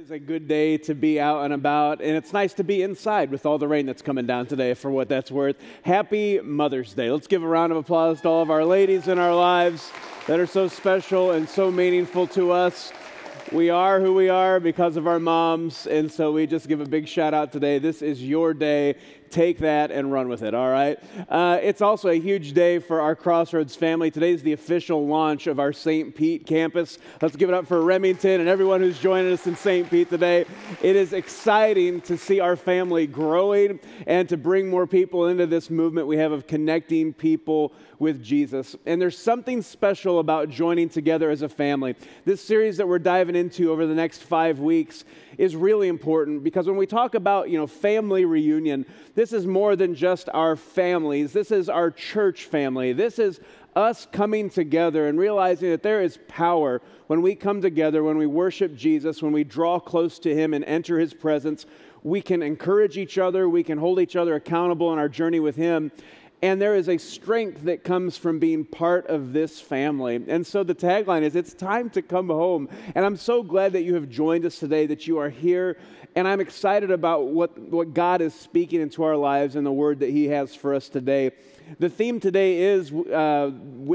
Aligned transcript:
is 0.00 0.10
a 0.10 0.18
good 0.18 0.48
day 0.48 0.78
to 0.78 0.94
be 0.94 1.20
out 1.20 1.44
and 1.44 1.52
about, 1.52 2.00
and 2.00 2.16
it's 2.16 2.32
nice 2.32 2.54
to 2.54 2.64
be 2.64 2.80
inside 2.80 3.30
with 3.30 3.44
all 3.44 3.58
the 3.58 3.68
rain 3.68 3.84
that's 3.84 4.00
coming 4.00 4.24
down 4.24 4.46
today, 4.46 4.72
for 4.72 4.90
what 4.90 5.10
that's 5.10 5.30
worth. 5.30 5.56
Happy 5.82 6.40
Mother's 6.40 6.94
Day. 6.94 7.10
Let's 7.10 7.26
give 7.26 7.42
a 7.42 7.46
round 7.46 7.70
of 7.70 7.76
applause 7.76 8.22
to 8.22 8.28
all 8.28 8.40
of 8.40 8.50
our 8.50 8.64
ladies 8.64 9.08
in 9.08 9.18
our 9.18 9.34
lives 9.34 9.92
that 10.26 10.40
are 10.40 10.46
so 10.46 10.68
special 10.68 11.32
and 11.32 11.46
so 11.46 11.70
meaningful 11.70 12.26
to 12.28 12.50
us. 12.50 12.94
We 13.52 13.68
are 13.68 14.00
who 14.00 14.14
we 14.14 14.30
are 14.30 14.58
because 14.58 14.96
of 14.96 15.06
our 15.06 15.20
moms, 15.20 15.86
and 15.86 16.10
so 16.10 16.32
we 16.32 16.46
just 16.46 16.66
give 16.66 16.80
a 16.80 16.86
big 16.86 17.06
shout 17.06 17.34
out 17.34 17.52
today. 17.52 17.78
This 17.78 18.00
is 18.00 18.24
your 18.24 18.54
day 18.54 18.94
take 19.30 19.58
that 19.58 19.90
and 19.90 20.12
run 20.12 20.28
with 20.28 20.42
it, 20.42 20.54
all 20.54 20.70
right? 20.70 20.98
Uh, 21.28 21.58
it's 21.62 21.80
also 21.80 22.08
a 22.08 22.18
huge 22.18 22.52
day 22.52 22.78
for 22.78 23.00
our 23.00 23.14
Crossroads 23.14 23.76
family. 23.76 24.10
Today 24.10 24.32
is 24.32 24.42
the 24.42 24.52
official 24.52 25.06
launch 25.06 25.46
of 25.46 25.58
our 25.58 25.72
St. 25.72 26.14
Pete 26.14 26.46
campus. 26.46 26.98
Let's 27.22 27.36
give 27.36 27.48
it 27.48 27.54
up 27.54 27.66
for 27.66 27.82
Remington 27.82 28.40
and 28.40 28.48
everyone 28.48 28.80
who's 28.80 28.98
joining 28.98 29.32
us 29.32 29.46
in 29.46 29.56
St. 29.56 29.88
Pete 29.88 30.10
today. 30.10 30.44
It 30.82 30.96
is 30.96 31.12
exciting 31.12 32.00
to 32.02 32.16
see 32.16 32.40
our 32.40 32.56
family 32.56 33.06
growing 33.06 33.80
and 34.06 34.28
to 34.28 34.36
bring 34.36 34.68
more 34.68 34.86
people 34.86 35.28
into 35.28 35.46
this 35.46 35.70
movement 35.70 36.06
we 36.06 36.16
have 36.16 36.32
of 36.32 36.46
connecting 36.46 37.12
people 37.12 37.72
with 38.00 38.24
Jesus. 38.24 38.74
And 38.86 39.00
there's 39.00 39.18
something 39.18 39.62
special 39.62 40.18
about 40.18 40.48
joining 40.48 40.88
together 40.88 41.30
as 41.30 41.42
a 41.42 41.48
family. 41.48 41.94
This 42.24 42.42
series 42.42 42.78
that 42.78 42.88
we're 42.88 42.98
diving 42.98 43.36
into 43.36 43.70
over 43.70 43.86
the 43.86 43.94
next 43.94 44.22
five 44.22 44.58
weeks 44.58 45.04
is 45.38 45.54
really 45.54 45.88
important 45.88 46.42
because 46.42 46.66
when 46.66 46.76
we 46.76 46.86
talk 46.86 47.14
about, 47.14 47.50
you 47.50 47.58
know, 47.58 47.66
family 47.66 48.24
reunion, 48.24 48.86
this 49.20 49.34
is 49.34 49.46
more 49.46 49.76
than 49.76 49.94
just 49.94 50.30
our 50.32 50.56
families. 50.56 51.34
This 51.34 51.50
is 51.50 51.68
our 51.68 51.90
church 51.90 52.46
family. 52.46 52.94
This 52.94 53.18
is 53.18 53.38
us 53.76 54.08
coming 54.10 54.48
together 54.48 55.08
and 55.08 55.18
realizing 55.18 55.68
that 55.72 55.82
there 55.82 56.00
is 56.00 56.18
power 56.26 56.80
when 57.06 57.20
we 57.20 57.34
come 57.34 57.60
together, 57.60 58.02
when 58.02 58.16
we 58.16 58.26
worship 58.26 58.74
Jesus, 58.74 59.22
when 59.22 59.32
we 59.32 59.44
draw 59.44 59.78
close 59.78 60.18
to 60.20 60.34
Him 60.34 60.54
and 60.54 60.64
enter 60.64 60.98
His 60.98 61.12
presence. 61.12 61.66
We 62.02 62.22
can 62.22 62.42
encourage 62.42 62.96
each 62.96 63.18
other, 63.18 63.46
we 63.46 63.62
can 63.62 63.76
hold 63.76 64.00
each 64.00 64.16
other 64.16 64.36
accountable 64.36 64.90
in 64.94 64.98
our 64.98 65.10
journey 65.10 65.38
with 65.38 65.54
Him. 65.54 65.92
And 66.42 66.58
there 66.58 66.74
is 66.74 66.88
a 66.88 66.96
strength 66.96 67.64
that 67.64 67.84
comes 67.84 68.16
from 68.16 68.38
being 68.38 68.64
part 68.64 69.06
of 69.08 69.34
this 69.34 69.60
family. 69.60 70.24
And 70.28 70.46
so 70.46 70.64
the 70.64 70.74
tagline 70.74 71.20
is 71.20 71.36
It's 71.36 71.52
time 71.52 71.90
to 71.90 72.00
come 72.00 72.28
home. 72.28 72.70
And 72.94 73.04
I'm 73.04 73.18
so 73.18 73.42
glad 73.42 73.74
that 73.74 73.82
you 73.82 73.94
have 73.96 74.08
joined 74.08 74.46
us 74.46 74.58
today, 74.58 74.86
that 74.86 75.06
you 75.06 75.18
are 75.18 75.28
here. 75.28 75.76
And 76.16 76.26
I'm 76.26 76.40
excited 76.40 76.90
about 76.90 77.26
what, 77.26 77.56
what 77.58 77.94
God 77.94 78.20
is 78.20 78.34
speaking 78.34 78.80
into 78.80 79.02
our 79.02 79.16
lives 79.16 79.56
and 79.56 79.64
the 79.64 79.72
word 79.72 80.00
that 80.00 80.10
He 80.10 80.26
has 80.26 80.54
for 80.54 80.74
us 80.74 80.88
today. 80.88 81.30
The 81.78 81.88
theme 81.88 82.18
today 82.18 82.62
is 82.62 82.92
uh, 82.92 83.52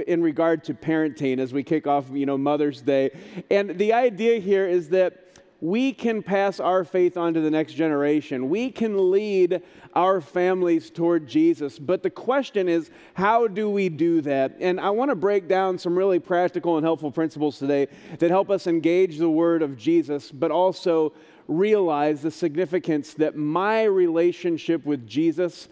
in 0.07 0.21
regard 0.21 0.63
to 0.65 0.73
parenting 0.73 1.39
as 1.39 1.53
we 1.53 1.63
kick 1.63 1.87
off, 1.87 2.05
you 2.11 2.25
know, 2.25 2.37
Mother's 2.37 2.81
Day. 2.81 3.11
And 3.51 3.77
the 3.77 3.93
idea 3.93 4.39
here 4.39 4.65
is 4.65 4.89
that 4.89 5.25
we 5.61 5.93
can 5.93 6.21
pass 6.21 6.59
our 6.59 6.83
faith 6.83 7.17
on 7.17 7.33
to 7.33 7.41
the 7.41 7.49
next 7.49 7.73
generation. 7.73 8.49
We 8.49 8.69
can 8.69 9.09
lead 9.09 9.61
our 9.93 10.21
families 10.21 10.91
toward 10.91 11.27
Jesus. 11.27 11.79
But 11.79 12.03
the 12.03 12.09
question 12.09 12.67
is, 12.69 12.91
how 13.13 13.47
do 13.47 13.69
we 13.69 13.89
do 13.89 14.21
that? 14.21 14.57
And 14.59 14.79
I 14.79 14.89
want 14.89 15.11
to 15.11 15.15
break 15.15 15.47
down 15.47 15.77
some 15.79 15.97
really 15.97 16.19
practical 16.19 16.77
and 16.77 16.85
helpful 16.85 17.09
principles 17.09 17.57
today 17.57 17.87
that 18.19 18.29
help 18.29 18.49
us 18.49 18.67
engage 18.67 19.17
the 19.17 19.29
word 19.29 19.61
of 19.61 19.77
Jesus, 19.77 20.29
but 20.31 20.51
also 20.51 21.13
realize 21.47 22.21
the 22.21 22.31
significance 22.31 23.13
that 23.15 23.35
my 23.35 23.83
relationship 23.83 24.85
with 24.85 25.07
Jesus 25.07 25.67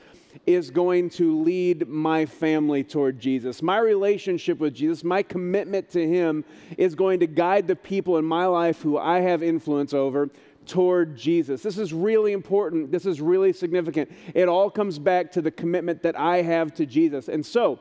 is 0.46 0.72
going 0.72 1.10
to 1.10 1.42
lead 1.42 1.88
my 1.88 2.26
family 2.26 2.84
toward 2.84 3.20
Jesus. 3.20 3.62
My 3.62 3.78
relationship 3.78 4.60
with 4.60 4.74
Jesus, 4.74 5.04
my 5.04 5.22
commitment 5.22 5.90
to 5.92 6.08
Him 6.08 6.44
is 6.78 6.96
going 6.96 7.20
to 7.20 7.28
guide 7.28 7.68
the 7.68 7.76
people 7.76 8.18
in 8.18 8.26
my 8.26 8.46
life 8.46 8.82
who 8.82 8.98
I 8.98 9.20
have 9.22 9.44
influence 9.44 9.94
over 9.94 10.30
toward 10.66 11.16
Jesus. 11.16 11.62
This 11.62 11.78
is 11.78 11.94
really 11.94 12.32
important. 12.32 12.92
This 12.92 13.06
is 13.06 13.22
really 13.22 13.54
significant. 13.54 14.12
It 14.34 14.48
all 14.48 14.70
comes 14.70 14.98
back 14.98 15.32
to 15.34 15.42
the 15.42 15.52
commitment 15.52 16.02
that 16.04 16.18
I 16.18 16.42
have 16.42 16.74
to 16.76 16.86
Jesus. 16.86 17.28
And 17.28 17.46
so, 17.46 17.80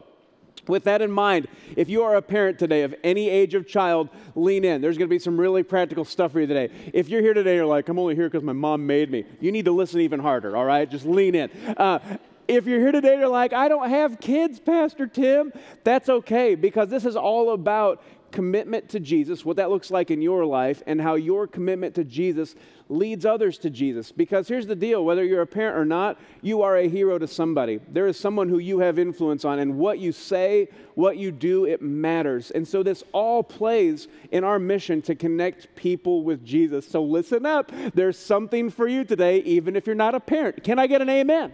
with 0.68 0.84
that 0.84 1.02
in 1.02 1.10
mind, 1.10 1.48
if 1.76 1.88
you 1.88 2.02
are 2.02 2.16
a 2.16 2.22
parent 2.22 2.58
today 2.58 2.82
of 2.82 2.94
any 3.02 3.28
age 3.28 3.54
of 3.54 3.66
child, 3.66 4.08
lean 4.34 4.64
in. 4.64 4.80
There's 4.80 4.96
going 4.96 5.08
to 5.08 5.14
be 5.14 5.18
some 5.18 5.38
really 5.38 5.62
practical 5.62 6.04
stuff 6.04 6.32
for 6.32 6.40
you 6.40 6.46
today. 6.46 6.72
If 6.92 7.08
you're 7.08 7.22
here 7.22 7.34
today, 7.34 7.56
you're 7.56 7.66
like, 7.66 7.88
I'm 7.88 7.98
only 7.98 8.14
here 8.14 8.28
because 8.28 8.44
my 8.44 8.52
mom 8.52 8.86
made 8.86 9.10
me. 9.10 9.24
You 9.40 9.50
need 9.50 9.64
to 9.64 9.72
listen 9.72 10.00
even 10.00 10.20
harder, 10.20 10.56
all 10.56 10.64
right? 10.64 10.88
Just 10.88 11.04
lean 11.04 11.34
in. 11.34 11.50
Uh, 11.76 12.18
if 12.48 12.66
you're 12.66 12.80
here 12.80 12.92
today, 12.92 13.18
you're 13.18 13.28
like, 13.28 13.52
I 13.52 13.68
don't 13.68 13.88
have 13.88 14.20
kids, 14.20 14.60
Pastor 14.60 15.06
Tim, 15.06 15.52
that's 15.84 16.08
okay 16.08 16.54
because 16.54 16.88
this 16.88 17.04
is 17.04 17.16
all 17.16 17.52
about 17.52 18.02
commitment 18.32 18.88
to 18.88 18.98
Jesus, 18.98 19.44
what 19.44 19.56
that 19.56 19.70
looks 19.70 19.90
like 19.90 20.10
in 20.10 20.20
your 20.20 20.44
life, 20.44 20.82
and 20.86 21.00
how 21.00 21.14
your 21.14 21.46
commitment 21.46 21.94
to 21.94 22.04
Jesus 22.04 22.54
leads 22.88 23.24
others 23.24 23.58
to 23.58 23.70
Jesus. 23.70 24.10
Because 24.10 24.48
here's 24.48 24.66
the 24.66 24.74
deal 24.74 25.04
whether 25.04 25.24
you're 25.24 25.42
a 25.42 25.46
parent 25.46 25.76
or 25.76 25.84
not, 25.84 26.18
you 26.40 26.62
are 26.62 26.76
a 26.76 26.88
hero 26.88 27.18
to 27.18 27.28
somebody. 27.28 27.78
There 27.88 28.06
is 28.06 28.18
someone 28.18 28.48
who 28.48 28.58
you 28.58 28.80
have 28.80 28.98
influence 28.98 29.44
on, 29.44 29.60
and 29.60 29.78
what 29.78 29.98
you 29.98 30.10
say, 30.10 30.68
what 30.94 31.16
you 31.16 31.30
do, 31.30 31.66
it 31.66 31.80
matters. 31.82 32.50
And 32.50 32.66
so 32.66 32.82
this 32.82 33.04
all 33.12 33.42
plays 33.42 34.08
in 34.32 34.42
our 34.42 34.58
mission 34.58 35.02
to 35.02 35.14
connect 35.14 35.74
people 35.76 36.24
with 36.24 36.44
Jesus. 36.44 36.88
So 36.88 37.02
listen 37.02 37.46
up. 37.46 37.70
There's 37.94 38.18
something 38.18 38.70
for 38.70 38.88
you 38.88 39.04
today, 39.04 39.38
even 39.40 39.76
if 39.76 39.86
you're 39.86 39.94
not 39.94 40.14
a 40.14 40.20
parent. 40.20 40.64
Can 40.64 40.78
I 40.78 40.86
get 40.86 41.02
an 41.02 41.08
amen? 41.08 41.52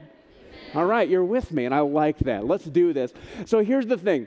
All 0.75 0.87
right, 0.87 1.09
you're 1.09 1.25
with 1.25 1.53
me, 1.53 1.65
and 1.65 1.75
I 1.75 1.81
like 1.81 2.19
that. 2.21 2.47
Let's 2.47 2.65
do 2.65 2.93
this. 2.93 3.13
So 3.47 3.63
here's 3.65 3.87
the 3.87 3.97
thing. 3.97 4.27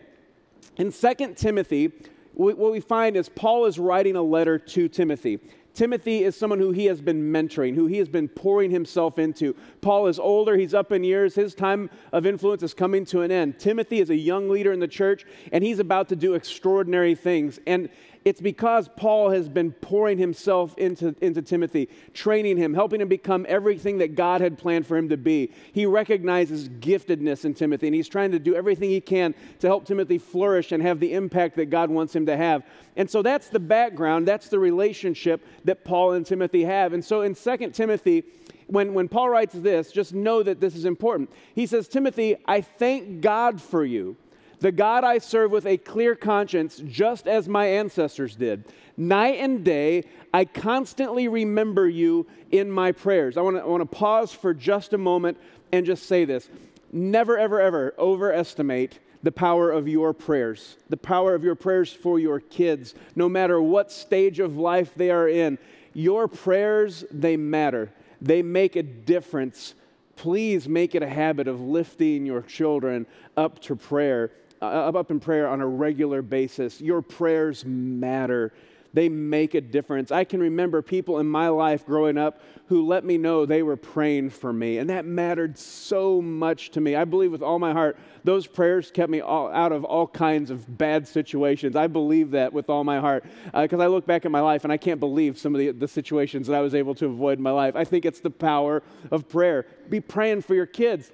In 0.78 0.91
2 0.91 1.34
Timothy, 1.35 1.91
what 2.34 2.72
we 2.72 2.80
find 2.80 3.16
is 3.18 3.30
Paul 3.30 3.66
is 3.66 3.78
writing 3.78 4.16
a 4.16 4.22
letter 4.22 4.58
to 4.58 4.88
Timothy. 4.88 5.40
Timothy 5.74 6.24
is 6.24 6.36
someone 6.36 6.59
who 6.59 6.72
he 6.72 6.86
has 6.86 7.00
been 7.00 7.31
mentoring, 7.31 7.75
who 7.75 7.88
he 7.88 7.97
has 7.97 8.09
been 8.09 8.28
pouring 8.28 8.72
himself 8.72 9.18
into. 9.18 9.56
Paul 9.80 10.08
is 10.08 10.19
older, 10.19 10.58
he's 10.58 10.74
up 10.74 10.91
in 10.91 11.03
years, 11.03 11.36
his 11.36 11.56
time 11.56 11.90
of 12.12 12.25
influence 12.25 12.62
is 12.62 12.74
coming 12.74 13.06
to 13.06 13.22
an 13.22 13.31
end. 13.31 13.58
Timothy 13.58 14.02
is 14.02 14.09
a 14.09 14.16
young 14.16 14.50
leader 14.50 14.74
in 14.74 14.80
the 14.80 14.88
church, 14.88 15.25
and 15.53 15.64
he's 15.64 15.80
about 15.80 16.09
to 16.09 16.16
do 16.16 16.34
extraordinary 16.34 17.16
things. 17.16 17.59
And 17.66 17.90
it's 18.24 18.42
because 18.42 18.88
Paul 18.96 19.32
has 19.32 19.50
been 19.50 19.72
pouring 19.72 20.18
himself 20.18 20.78
into, 20.78 21.16
into 21.22 21.42
Timothy, 21.42 21.90
training 22.14 22.58
him, 22.58 22.74
helping 22.74 23.02
him 23.02 23.08
become 23.08 23.46
everything 23.50 23.98
that 23.98 24.16
God 24.16 24.42
had 24.42 24.58
planned 24.58 24.86
for 24.86 24.96
him 24.96 25.09
to 25.09 25.18
be. 25.18 25.52
He 25.74 25.88
recognizes 25.88 26.70
giftedness 26.70 27.46
in 27.46 27.56
Timothy, 27.56 27.88
and 27.88 27.96
he's 27.96 28.08
trying 28.08 28.32
to 28.32 28.40
do 28.40 28.56
everything 28.56 28.92
he 28.92 29.02
can 29.02 29.34
to 29.59 29.68
help 29.68 29.86
Timothy 29.86 30.20
flourish 30.20 30.72
and 30.72 30.84
have 30.84 31.00
the 31.00 31.14
impact 31.14 31.56
that 31.56 31.72
God 31.72 31.90
wants 31.90 32.16
him 32.16 32.28
to 32.28 32.38
have. 32.38 32.64
And 32.96 33.09
so 33.09 33.24
that's 33.24 33.50
the 33.50 33.59
background, 33.59 34.28
that's 34.28 34.50
the 34.50 34.59
relationship 34.59 35.44
that 35.66 35.84
Paul 35.84 36.14
and 36.14 36.26
Timothy 36.26 36.64
have. 36.64 36.94
And 36.94 37.03
so 37.03 37.22
in 37.22 37.34
2 37.34 37.72
Timothy, 37.72 38.24
when, 38.68 38.94
when 38.94 39.08
Paul 39.08 39.30
writes 39.30 39.56
this, 39.56 39.92
just 39.92 40.14
know 40.14 40.44
that 40.44 40.59
this 40.59 40.76
is 40.76 40.86
important. 40.86 41.32
He 41.56 41.66
says, 41.66 41.88
Timothy, 41.88 42.36
I 42.46 42.62
thank 42.62 43.22
God 43.22 43.59
for 43.59 43.84
you 43.84 44.16
the 44.61 44.72
God 44.72 45.03
I 45.03 45.17
serve 45.17 45.51
with 45.51 45.66
a 45.66 45.75
clear 45.75 46.16
conscience, 46.16 46.81
just 46.85 47.27
as 47.27 47.49
my 47.49 47.66
ancestors 47.66 48.35
did. 48.35 48.63
Night 48.95 49.39
and 49.39 49.66
day, 49.66 50.05
I 50.33 50.45
constantly 50.45 51.27
remember 51.27 51.89
you 51.89 52.27
in 52.51 52.69
my 52.72 52.91
prayers. 52.91 53.38
I 53.38 53.41
want 53.41 53.57
to, 53.57 53.85
pause 53.85 54.31
for 54.31 54.53
just 54.53 54.94
a 54.94 54.99
moment 54.99 55.39
and 55.72 55.83
just 55.85 56.05
say 56.05 56.25
this. 56.25 56.47
Never, 56.91 57.39
ever, 57.39 57.59
ever 57.59 57.95
overestimate 57.97 58.99
the 59.23 59.31
power 59.31 59.72
of 59.72 59.88
your 59.88 60.13
prayers, 60.13 60.78
the 60.89 60.97
power 60.97 61.33
of 61.33 61.43
your 61.43 61.55
prayers 61.55 61.91
for 61.91 62.19
your 62.19 62.39
kids, 62.39 62.93
no 63.16 63.28
matter 63.28 63.59
what 63.61 63.91
stage 63.91 64.39
of 64.39 64.57
life 64.57 64.93
they 64.95 65.09
are 65.09 65.28
in. 65.28 65.57
Your 65.93 66.28
prayers, 66.28 67.03
they 67.09 67.35
matter, 67.35 67.91
they 68.22 68.43
make 68.43 68.75
a 68.75 68.83
difference. 68.83 69.73
Please 70.16 70.69
make 70.69 70.93
it 70.93 71.01
a 71.01 71.09
habit 71.09 71.47
of 71.47 71.59
lifting 71.59 72.28
your 72.28 72.43
children 72.43 73.07
up 73.35 73.59
to 73.61 73.75
prayer 73.75 74.31
up 74.61 75.11
in 75.11 75.19
prayer 75.19 75.47
on 75.47 75.61
a 75.61 75.67
regular 75.67 76.22
basis. 76.22 76.81
Your 76.81 77.01
prayers 77.01 77.66
matter. 77.66 78.53
They 78.94 79.07
make 79.07 79.53
a 79.53 79.61
difference. 79.61 80.11
I 80.11 80.25
can 80.25 80.41
remember 80.41 80.81
people 80.81 81.19
in 81.19 81.27
my 81.27 81.47
life 81.47 81.85
growing 81.85 82.17
up 82.17 82.41
who 82.67 82.85
let 82.85 83.05
me 83.05 83.17
know 83.17 83.46
they 83.46 83.63
were 83.63 83.78
praying 83.78 84.31
for 84.31 84.52
me, 84.52 84.78
and 84.78 84.90
that 84.90 85.05
mattered 85.05 85.58
so 85.58 86.22
much 86.22 86.72
to 86.72 86.81
me. 86.81 86.96
I 86.96 87.05
believe 87.05 87.31
with 87.31 87.41
all 87.41 87.58
my 87.58 87.72
heart, 87.72 87.97
those 88.23 88.47
prayers 88.47 88.91
kept 88.91 89.09
me 89.09 89.22
all, 89.22 89.49
out 89.52 89.72
of 89.72 89.85
all 89.85 90.08
kinds 90.08 90.52
of 90.52 90.78
bad 90.78 91.07
situations. 91.07 91.75
I 91.75 91.87
believe 91.87 92.31
that 92.31 92.52
with 92.52 92.69
all 92.69 92.84
my 92.84 92.99
heart 92.99 93.23
because 93.53 93.79
uh, 93.79 93.84
I 93.84 93.87
look 93.87 94.05
back 94.05 94.25
at 94.25 94.31
my 94.31 94.41
life 94.41 94.64
and 94.64 94.73
I 94.73 94.78
can't 94.78 94.99
believe 94.99 95.37
some 95.37 95.55
of 95.55 95.59
the, 95.59 95.72
the 95.72 95.87
situations 95.87 96.47
that 96.47 96.55
I 96.55 96.61
was 96.61 96.75
able 96.75 96.96
to 96.96 97.05
avoid 97.05 97.37
in 97.37 97.43
my 97.43 97.52
life. 97.52 97.75
I 97.75 97.85
think 97.85 98.05
it's 98.05 98.19
the 98.19 98.29
power 98.29 98.84
of 99.09 99.28
prayer. 99.28 99.66
Be 99.90 99.99
praying 100.02 100.41
for 100.41 100.53
your 100.53 100.66
kids 100.66 101.11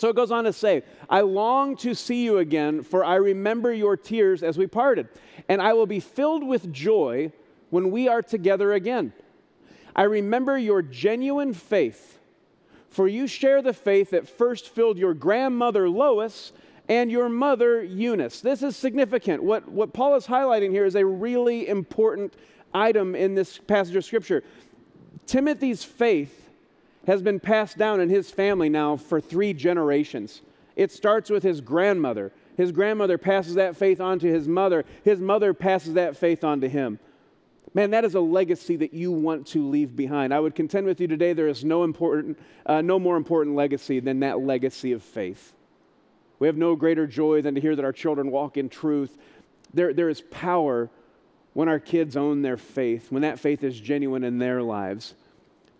so 0.00 0.08
it 0.08 0.16
goes 0.16 0.30
on 0.30 0.44
to 0.44 0.52
say, 0.54 0.82
I 1.10 1.20
long 1.20 1.76
to 1.76 1.94
see 1.94 2.24
you 2.24 2.38
again, 2.38 2.82
for 2.82 3.04
I 3.04 3.16
remember 3.16 3.70
your 3.70 3.98
tears 3.98 4.42
as 4.42 4.56
we 4.56 4.66
parted, 4.66 5.08
and 5.46 5.60
I 5.60 5.74
will 5.74 5.84
be 5.84 6.00
filled 6.00 6.42
with 6.42 6.72
joy 6.72 7.32
when 7.68 7.90
we 7.90 8.08
are 8.08 8.22
together 8.22 8.72
again. 8.72 9.12
I 9.94 10.04
remember 10.04 10.56
your 10.56 10.80
genuine 10.80 11.52
faith, 11.52 12.18
for 12.88 13.08
you 13.08 13.26
share 13.26 13.60
the 13.60 13.74
faith 13.74 14.12
that 14.12 14.26
first 14.26 14.70
filled 14.70 14.96
your 14.96 15.12
grandmother 15.12 15.86
Lois 15.86 16.52
and 16.88 17.10
your 17.10 17.28
mother 17.28 17.82
Eunice. 17.82 18.40
This 18.40 18.62
is 18.62 18.76
significant. 18.76 19.42
What, 19.42 19.68
what 19.68 19.92
Paul 19.92 20.16
is 20.16 20.26
highlighting 20.26 20.70
here 20.70 20.86
is 20.86 20.94
a 20.94 21.04
really 21.04 21.68
important 21.68 22.32
item 22.72 23.14
in 23.14 23.34
this 23.34 23.58
passage 23.58 23.96
of 23.96 24.04
Scripture. 24.06 24.44
Timothy's 25.26 25.84
faith 25.84 26.49
has 27.06 27.22
been 27.22 27.40
passed 27.40 27.78
down 27.78 28.00
in 28.00 28.08
his 28.08 28.30
family 28.30 28.68
now 28.68 28.96
for 28.96 29.20
three 29.20 29.52
generations. 29.52 30.42
It 30.76 30.92
starts 30.92 31.30
with 31.30 31.42
his 31.42 31.60
grandmother. 31.60 32.32
His 32.56 32.72
grandmother 32.72 33.18
passes 33.18 33.54
that 33.54 33.76
faith 33.76 34.00
on 34.00 34.18
to 34.20 34.26
his 34.26 34.46
mother. 34.46 34.84
His 35.04 35.20
mother 35.20 35.54
passes 35.54 35.94
that 35.94 36.16
faith 36.16 36.44
on 36.44 36.60
to 36.60 36.68
him. 36.68 36.98
Man, 37.72 37.90
that 37.90 38.04
is 38.04 38.14
a 38.14 38.20
legacy 38.20 38.76
that 38.76 38.92
you 38.92 39.12
want 39.12 39.46
to 39.48 39.66
leave 39.66 39.94
behind. 39.94 40.34
I 40.34 40.40
would 40.40 40.54
contend 40.54 40.86
with 40.86 41.00
you 41.00 41.06
today 41.06 41.32
there 41.32 41.48
is 41.48 41.64
no, 41.64 41.84
important, 41.84 42.38
uh, 42.66 42.80
no 42.80 42.98
more 42.98 43.16
important 43.16 43.54
legacy 43.54 44.00
than 44.00 44.20
that 44.20 44.40
legacy 44.40 44.92
of 44.92 45.02
faith. 45.02 45.52
We 46.40 46.48
have 46.48 46.56
no 46.56 46.74
greater 46.74 47.06
joy 47.06 47.42
than 47.42 47.54
to 47.54 47.60
hear 47.60 47.76
that 47.76 47.84
our 47.84 47.92
children 47.92 48.30
walk 48.30 48.56
in 48.56 48.68
truth. 48.68 49.16
There, 49.72 49.92
there 49.94 50.08
is 50.08 50.20
power 50.20 50.90
when 51.52 51.68
our 51.68 51.78
kids 51.78 52.16
own 52.16 52.42
their 52.42 52.56
faith, 52.56 53.12
when 53.12 53.22
that 53.22 53.38
faith 53.38 53.62
is 53.62 53.78
genuine 53.78 54.24
in 54.24 54.38
their 54.38 54.62
lives. 54.62 55.14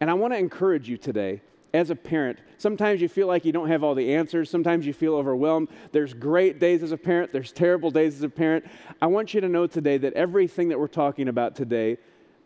And 0.00 0.10
I 0.10 0.14
want 0.14 0.32
to 0.32 0.38
encourage 0.38 0.88
you 0.88 0.96
today 0.96 1.42
as 1.72 1.90
a 1.90 1.96
parent. 1.96 2.38
Sometimes 2.58 3.00
you 3.00 3.08
feel 3.08 3.26
like 3.26 3.44
you 3.44 3.52
don't 3.52 3.68
have 3.68 3.84
all 3.84 3.94
the 3.94 4.14
answers. 4.14 4.50
Sometimes 4.50 4.86
you 4.86 4.92
feel 4.92 5.14
overwhelmed. 5.14 5.68
There's 5.92 6.14
great 6.14 6.58
days 6.58 6.82
as 6.82 6.92
a 6.92 6.96
parent, 6.96 7.32
there's 7.32 7.52
terrible 7.52 7.90
days 7.90 8.16
as 8.16 8.22
a 8.22 8.28
parent. 8.28 8.64
I 9.00 9.06
want 9.06 9.34
you 9.34 9.40
to 9.40 9.48
know 9.48 9.66
today 9.66 9.98
that 9.98 10.14
everything 10.14 10.68
that 10.68 10.78
we're 10.78 10.88
talking 10.88 11.28
about 11.28 11.54
today 11.54 11.98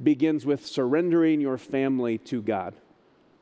begins 0.03 0.45
with 0.45 0.67
surrendering 0.67 1.41
your 1.41 1.57
family 1.57 2.19
to 2.19 2.43
God. 2.43 2.75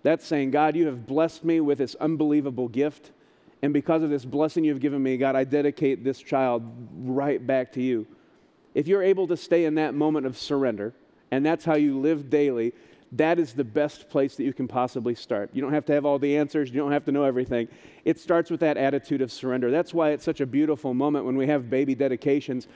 That's 0.03 0.27
saying, 0.27 0.51
God, 0.51 0.77
you 0.77 0.87
have 0.87 1.07
blessed 1.07 1.45
me 1.45 1.61
with 1.61 1.79
this 1.79 1.95
unbelievable 1.97 2.69
gift. 2.69 3.13
And 3.63 3.73
because 3.73 4.03
of 4.03 4.11
this 4.11 4.25
blessing 4.25 4.65
you've 4.65 4.81
given 4.81 5.03
me, 5.03 5.17
God, 5.17 5.37
I 5.37 5.45
dedicate 5.45 6.03
this 6.03 6.19
child 6.19 6.63
right 6.95 7.45
back 7.45 7.73
to 7.73 7.83
you. 7.83 8.07
If 8.75 8.89
you're 8.89 9.03
able 9.03 9.29
to 9.29 9.37
stay 9.37 9.65
in 9.65 9.77
that 9.77 9.95
moment 9.95 10.27
of 10.27 10.37
surrender, 10.37 10.93
and 11.31 11.47
that's 11.47 11.65
how 11.65 11.77
you 11.77 11.99
live 11.99 12.29
daily, 12.29 12.73
that 13.13 13.39
is 13.39 13.53
the 13.53 13.65
best 13.65 14.09
place 14.09 14.37
that 14.37 14.45
you 14.45 14.55
can 14.55 14.67
possibly 14.67 15.15
start. 15.15 15.51
You 15.53 15.61
don't 15.61 15.75
have 15.75 15.85
to 15.87 15.93
have 15.93 16.07
all 16.07 16.19
the 16.19 16.37
answers, 16.37 16.71
you 16.71 16.81
don't 16.81 16.93
have 16.93 17.05
to 17.05 17.13
know 17.13 17.25
everything. 17.25 17.69
It 18.05 18.19
starts 18.19 18.51
with 18.51 18.61
that 18.61 18.79
attitude 18.79 19.21
of 19.21 19.31
surrender. 19.31 19.71
That's 19.71 19.93
why 19.93 20.11
it's 20.11 20.25
such 20.25 20.41
a 20.41 20.47
beautiful 20.47 20.95
moment 20.95 21.27
when 21.27 21.37
we 21.37 21.47
have 21.47 21.69
baby 21.69 21.95
dedications. 21.95 22.69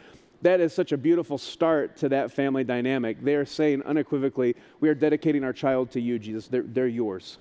That 0.43 0.61
is 0.61 0.75
such 0.75 0.93
a 0.93 0.99
beautiful 0.99 1.39
start 1.39 1.97
to 1.99 2.11
that 2.11 2.31
family 2.31 2.65
dynamic. 2.65 3.23
They 3.23 3.35
are 3.35 3.47
saying 3.47 3.83
unequivocally, 3.85 4.55
We 4.81 4.91
are 4.91 4.95
dedicating 4.95 5.43
our 5.43 5.55
child 5.55 5.91
to 5.93 6.01
you, 6.01 6.19
Jesus. 6.19 6.49
They're, 6.49 6.63
they're 6.63 6.87
yours. 6.87 7.39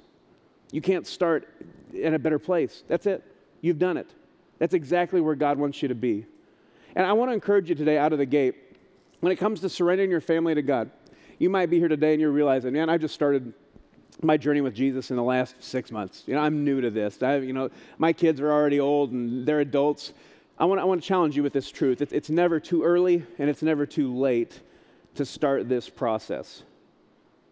You 0.71 0.81
can't 0.81 1.06
start 1.06 1.47
in 1.94 2.13
a 2.13 2.19
better 2.19 2.39
place. 2.39 2.83
That's 2.88 3.06
it. 3.06 3.24
You've 3.59 3.80
done 3.80 3.97
it. 3.97 4.09
That's 4.57 4.74
exactly 4.74 5.19
where 5.19 5.36
God 5.36 5.59
wants 5.59 5.81
you 5.81 5.89
to 5.89 5.95
be. 5.95 6.25
And 6.95 7.06
I 7.06 7.12
want 7.12 7.30
to 7.30 7.33
encourage 7.33 7.68
you 7.68 7.75
today 7.75 7.97
out 7.97 8.13
of 8.13 8.19
the 8.19 8.25
gate 8.25 8.56
when 9.19 9.33
it 9.33 9.36
comes 9.36 9.59
to 9.59 9.69
surrendering 9.69 10.09
your 10.09 10.21
family 10.21 10.56
to 10.56 10.62
God 10.62 10.89
you 11.38 11.50
might 11.50 11.70
be 11.70 11.80
here 11.80 11.88
today 11.88 12.14
and 12.14 12.22
you're 12.22 12.32
realizing, 12.32 12.74
man, 12.74 12.90
I 12.90 12.98
just 12.98 13.14
started 13.14 13.54
my 14.22 14.38
journey 14.38 14.62
with 14.62 14.74
Jesus 14.74 15.10
in 15.10 15.18
the 15.18 15.24
last 15.24 15.56
six 15.60 15.92
months. 15.92 16.24
You 16.26 16.36
know, 16.36 16.42
I'm 16.42 16.64
new 16.64 16.82
to 16.82 16.90
this. 16.90 17.22
I, 17.22 17.38
you 17.38 17.54
know, 17.54 17.70
my 17.98 18.14
kids 18.14 18.40
are 18.40 18.52
already 18.52 18.80
old 18.80 19.12
and 19.12 19.46
they're 19.46 19.60
adults. 19.60 20.14
I 20.58 20.66
want, 20.66 20.80
I 20.80 20.86
want 20.86 21.02
to 21.02 21.08
challenge 21.08 21.36
you 21.36 21.44
with 21.44 21.54
this 21.54 21.70
truth. 21.70 22.02
It's, 22.02 22.14
it's 22.14 22.30
never 22.30 22.60
too 22.60 22.84
early 22.84 23.24
and 23.38 23.50
it's 23.50 23.62
never 23.62 23.86
too 23.86 24.16
late 24.16 24.62
to 25.16 25.26
start 25.26 25.68
this 25.68 25.90
process. 25.90 26.64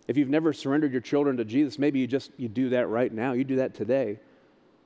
If 0.08 0.18
you've 0.18 0.30
never 0.30 0.54
surrendered 0.54 0.92
your 0.92 1.02
children 1.02 1.38
to 1.38 1.46
Jesus, 1.46 1.80
maybe 1.80 2.00
you 2.00 2.08
just 2.08 2.32
you 2.38 2.48
do 2.48 2.70
that 2.70 2.88
right 2.88 3.12
now. 3.12 3.34
You 3.34 3.44
do 3.44 3.58
that 3.58 3.74
today. 3.74 4.20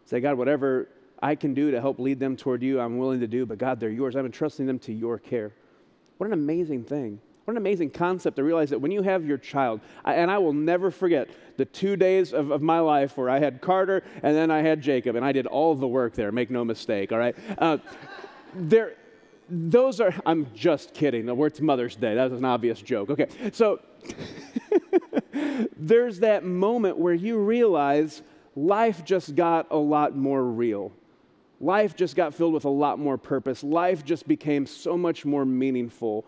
Say, 0.05 0.19
God, 0.19 0.37
whatever 0.37 0.89
I 1.21 1.35
can 1.35 1.53
do 1.53 1.71
to 1.71 1.81
help 1.81 1.99
lead 1.99 2.19
them 2.19 2.37
toward 2.37 2.61
you, 2.61 2.79
I'm 2.79 2.97
willing 2.97 3.19
to 3.19 3.27
do. 3.27 3.45
But 3.45 3.57
God, 3.57 3.79
they're 3.79 3.89
yours. 3.89 4.15
I'm 4.15 4.25
entrusting 4.25 4.65
them 4.65 4.79
to 4.79 4.93
your 4.93 5.17
care. 5.17 5.51
What 6.17 6.27
an 6.27 6.33
amazing 6.33 6.83
thing. 6.83 7.19
What 7.47 7.53
an 7.53 7.59
amazing 7.59 7.91
concept 7.91 8.35
to 8.35 8.43
realize 8.43 8.71
that 8.71 8.79
when 8.79 8.91
you 8.91 9.01
have 9.03 9.25
your 9.25 9.37
child, 9.37 9.79
and 10.03 10.29
I 10.29 10.37
will 10.37 10.51
never 10.51 10.91
forget 10.91 11.29
the 11.55 11.63
two 11.63 11.95
days 11.95 12.33
of, 12.33 12.51
of 12.51 12.61
my 12.61 12.81
life 12.81 13.15
where 13.15 13.29
I 13.29 13.39
had 13.39 13.61
Carter 13.61 14.03
and 14.21 14.35
then 14.35 14.51
I 14.51 14.61
had 14.61 14.81
Jacob, 14.81 15.15
and 15.15 15.23
I 15.23 15.31
did 15.31 15.47
all 15.47 15.73
the 15.73 15.87
work 15.87 16.13
there, 16.13 16.29
make 16.33 16.51
no 16.51 16.65
mistake, 16.65 17.13
all 17.13 17.19
right? 17.19 17.37
Uh, 17.57 17.77
there, 18.53 18.95
those 19.49 20.01
are, 20.01 20.13
I'm 20.25 20.47
just 20.53 20.93
kidding. 20.93 21.29
It's 21.29 21.61
Mother's 21.61 21.95
Day. 21.95 22.15
That 22.15 22.31
was 22.31 22.37
an 22.37 22.43
obvious 22.43 22.81
joke. 22.81 23.11
Okay, 23.11 23.29
so 23.53 23.79
there's 25.77 26.19
that 26.19 26.43
moment 26.43 26.97
where 26.97 27.13
you 27.13 27.37
realize 27.37 28.23
life 28.57 29.05
just 29.05 29.35
got 29.35 29.67
a 29.71 29.77
lot 29.77 30.17
more 30.17 30.43
real. 30.43 30.91
Life 31.61 31.95
just 31.95 32.17
got 32.17 32.33
filled 32.33 32.53
with 32.53 32.65
a 32.65 32.69
lot 32.69 32.99
more 32.99 33.17
purpose. 33.17 33.63
Life 33.63 34.03
just 34.03 34.27
became 34.27 34.65
so 34.65 34.97
much 34.97 35.23
more 35.23 35.45
meaningful 35.45 36.25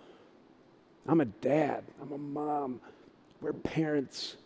I'm 1.08 1.22
a 1.22 1.26
dad. 1.26 1.84
I'm 2.02 2.12
a 2.12 2.18
mom. 2.18 2.82
We're 3.42 3.54
parents. 3.54 4.38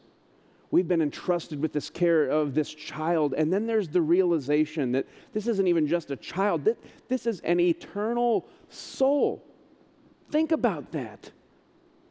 We've 0.71 0.87
been 0.87 1.01
entrusted 1.01 1.61
with 1.61 1.73
this 1.73 1.89
care 1.89 2.25
of 2.25 2.53
this 2.53 2.73
child. 2.73 3.33
And 3.35 3.51
then 3.51 3.67
there's 3.67 3.89
the 3.89 4.01
realization 4.01 4.91
that 4.93 5.07
this 5.33 5.47
isn't 5.47 5.67
even 5.67 5.87
just 5.87 6.11
a 6.11 6.15
child, 6.15 6.65
that 6.65 6.77
this 7.09 7.27
is 7.27 7.39
an 7.41 7.59
eternal 7.59 8.47
soul. 8.69 9.43
Think 10.31 10.51
about 10.51 10.91
that. 10.93 11.31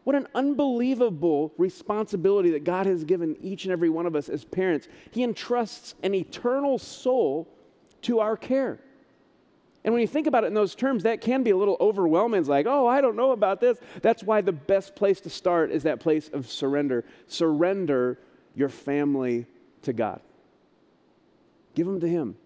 What 0.05 0.17
an 0.17 0.27
unbelievable 0.35 1.53
responsibility 1.59 2.51
that 2.51 2.65
God 2.65 2.87
has 2.87 3.05
given 3.05 3.37
each 3.41 3.65
and 3.65 3.73
every 3.73 3.89
one 3.89 4.07
of 4.07 4.17
us 4.17 4.29
as 4.29 4.45
parents. 4.45 4.89
He 5.11 5.23
entrusts 5.23 5.95
an 6.03 6.15
eternal 6.15 6.79
soul 6.79 7.49
to 8.03 8.19
our 8.19 8.37
care. 8.37 8.81
And 9.85 9.93
when 9.93 10.01
you 10.01 10.07
think 10.07 10.27
about 10.27 10.45
it 10.45 10.49
in 10.49 10.55
those 10.55 10.75
terms, 10.75 11.03
that 11.03 11.21
can 11.21 11.43
be 11.43 11.51
a 11.51 11.57
little 11.57 11.77
overwhelming. 11.81 12.39
It's 12.39 12.49
like, 12.49 12.67
oh, 12.67 12.87
I 12.87 13.01
don't 13.01 13.17
know 13.17 13.33
about 13.33 13.61
this. 13.61 13.79
That's 14.01 14.23
why 14.23 14.41
the 14.41 14.53
best 14.53 14.95
place 14.95 15.21
to 15.23 15.31
start 15.31 15.73
is 15.73 15.83
that 15.83 15.99
place 15.99 16.29
of 16.33 16.49
surrender. 16.49 17.05
Surrender 17.27 18.19
your 18.55 18.69
family 18.69 19.47
to 19.83 19.93
God, 19.93 20.21
give 21.75 21.87
them 21.87 22.01
to 22.01 22.09
Him. 22.09 22.37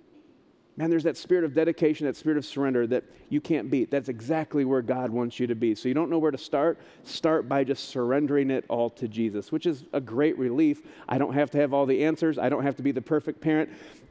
Man, 0.78 0.90
there's 0.90 1.04
that 1.04 1.16
spirit 1.16 1.44
of 1.44 1.54
dedication, 1.54 2.06
that 2.06 2.16
spirit 2.16 2.36
of 2.36 2.44
surrender 2.44 2.86
that 2.88 3.04
you 3.30 3.40
can't 3.40 3.70
beat. 3.70 3.90
That's 3.90 4.10
exactly 4.10 4.66
where 4.66 4.82
God 4.82 5.08
wants 5.08 5.40
you 5.40 5.46
to 5.46 5.54
be. 5.54 5.74
So 5.74 5.88
you 5.88 5.94
don't 5.94 6.10
know 6.10 6.18
where 6.18 6.30
to 6.30 6.36
start? 6.36 6.78
Start 7.02 7.48
by 7.48 7.64
just 7.64 7.88
surrendering 7.88 8.50
it 8.50 8.66
all 8.68 8.90
to 8.90 9.08
Jesus, 9.08 9.50
which 9.50 9.64
is 9.64 9.84
a 9.94 10.02
great 10.02 10.36
relief. 10.36 10.82
I 11.08 11.16
don't 11.16 11.32
have 11.32 11.50
to 11.52 11.58
have 11.58 11.72
all 11.72 11.86
the 11.86 12.04
answers. 12.04 12.36
I 12.36 12.50
don't 12.50 12.62
have 12.62 12.76
to 12.76 12.82
be 12.82 12.92
the 12.92 13.00
perfect 13.00 13.40
parent. 13.40 13.70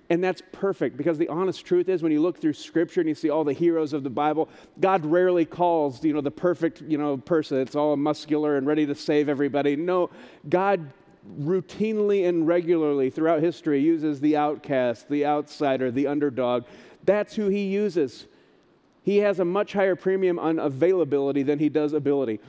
And 0.10 0.24
that's 0.24 0.42
perfect 0.52 0.98
because 0.98 1.18
the 1.18 1.28
honest 1.30 1.66
truth 1.66 1.90
is 1.90 2.04
when 2.04 2.12
you 2.12 2.22
look 2.22 2.40
through 2.40 2.54
scripture 2.54 3.02
and 3.02 3.10
you 3.10 3.16
see 3.16 3.30
all 3.30 3.44
the 3.44 3.54
heroes 3.54 3.92
of 3.92 4.04
the 4.04 4.10
Bible, 4.10 4.50
God 4.80 5.04
rarely 5.06 5.46
calls, 5.46 6.04
you 6.04 6.14
know, 6.14 6.22
the 6.22 6.32
perfect, 6.32 6.82
you 6.82 6.98
know, 6.98 7.18
person. 7.18 7.58
It's 7.60 7.76
all 7.76 7.96
muscular 7.96 8.58
and 8.58 8.68
ready 8.68 8.86
to 8.86 8.94
save 8.94 9.30
everybody. 9.30 9.76
No, 9.76 10.12
God 10.48 10.92
routinely 11.40 12.28
and 12.28 12.48
regularly 12.48 13.10
throughout 13.10 13.42
history 13.42 13.82
uses 13.82 14.20
the 14.20 14.38
outcast, 14.38 15.10
the 15.10 15.26
outsider, 15.26 15.90
the 15.90 16.06
underdog. 16.06 16.66
That's 17.04 17.36
who 17.36 17.48
he 17.48 17.66
uses. 17.66 18.28
He 19.04 19.18
has 19.18 19.40
a 19.40 19.46
much 19.46 19.74
higher 19.74 19.96
premium 19.96 20.38
on 20.38 20.60
availability 20.60 21.44
than 21.44 21.60
he 21.60 21.70
does 21.70 21.94
ability. 21.94 22.40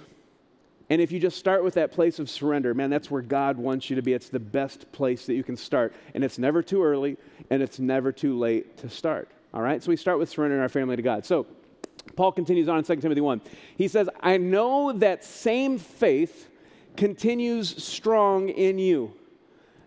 And 0.89 1.01
if 1.01 1.11
you 1.11 1.19
just 1.19 1.37
start 1.37 1.65
with 1.65 1.75
that 1.75 1.91
place 1.91 2.19
of 2.19 2.31
surrender, 2.31 2.73
man, 2.73 2.91
that's 2.91 3.11
where 3.11 3.23
God 3.23 3.57
wants 3.57 3.91
you 3.91 3.97
to 3.97 4.03
be. 4.03 4.13
It's 4.13 4.29
the 4.29 4.39
best 4.39 4.91
place 4.93 5.27
that 5.27 5.35
you 5.35 5.43
can 5.43 5.57
start. 5.57 5.93
And 6.15 6.23
it's 6.23 6.39
never 6.39 6.63
too 6.63 6.85
early 6.85 7.17
and 7.51 7.63
it's 7.63 7.81
never 7.81 8.13
too 8.13 8.39
late 8.39 8.77
to 8.79 8.89
start. 8.89 9.29
All 9.53 9.63
right? 9.63 9.83
So 9.83 9.91
we 9.91 9.97
start 9.97 10.19
with 10.19 10.29
surrendering 10.29 10.63
our 10.63 10.69
family 10.69 10.95
to 10.95 11.03
God. 11.03 11.27
So 11.27 11.47
Paul 12.15 12.31
continues 12.31 12.69
on 12.69 12.79
in 12.79 12.85
2 12.85 12.97
Timothy 12.97 13.21
1. 13.21 13.41
He 13.77 13.89
says, 13.89 14.09
I 14.21 14.37
know 14.37 14.93
that 14.93 15.25
same 15.25 15.79
faith 15.79 16.49
continues 16.97 17.83
strong 17.83 18.49
in 18.49 18.79
you. 18.79 19.13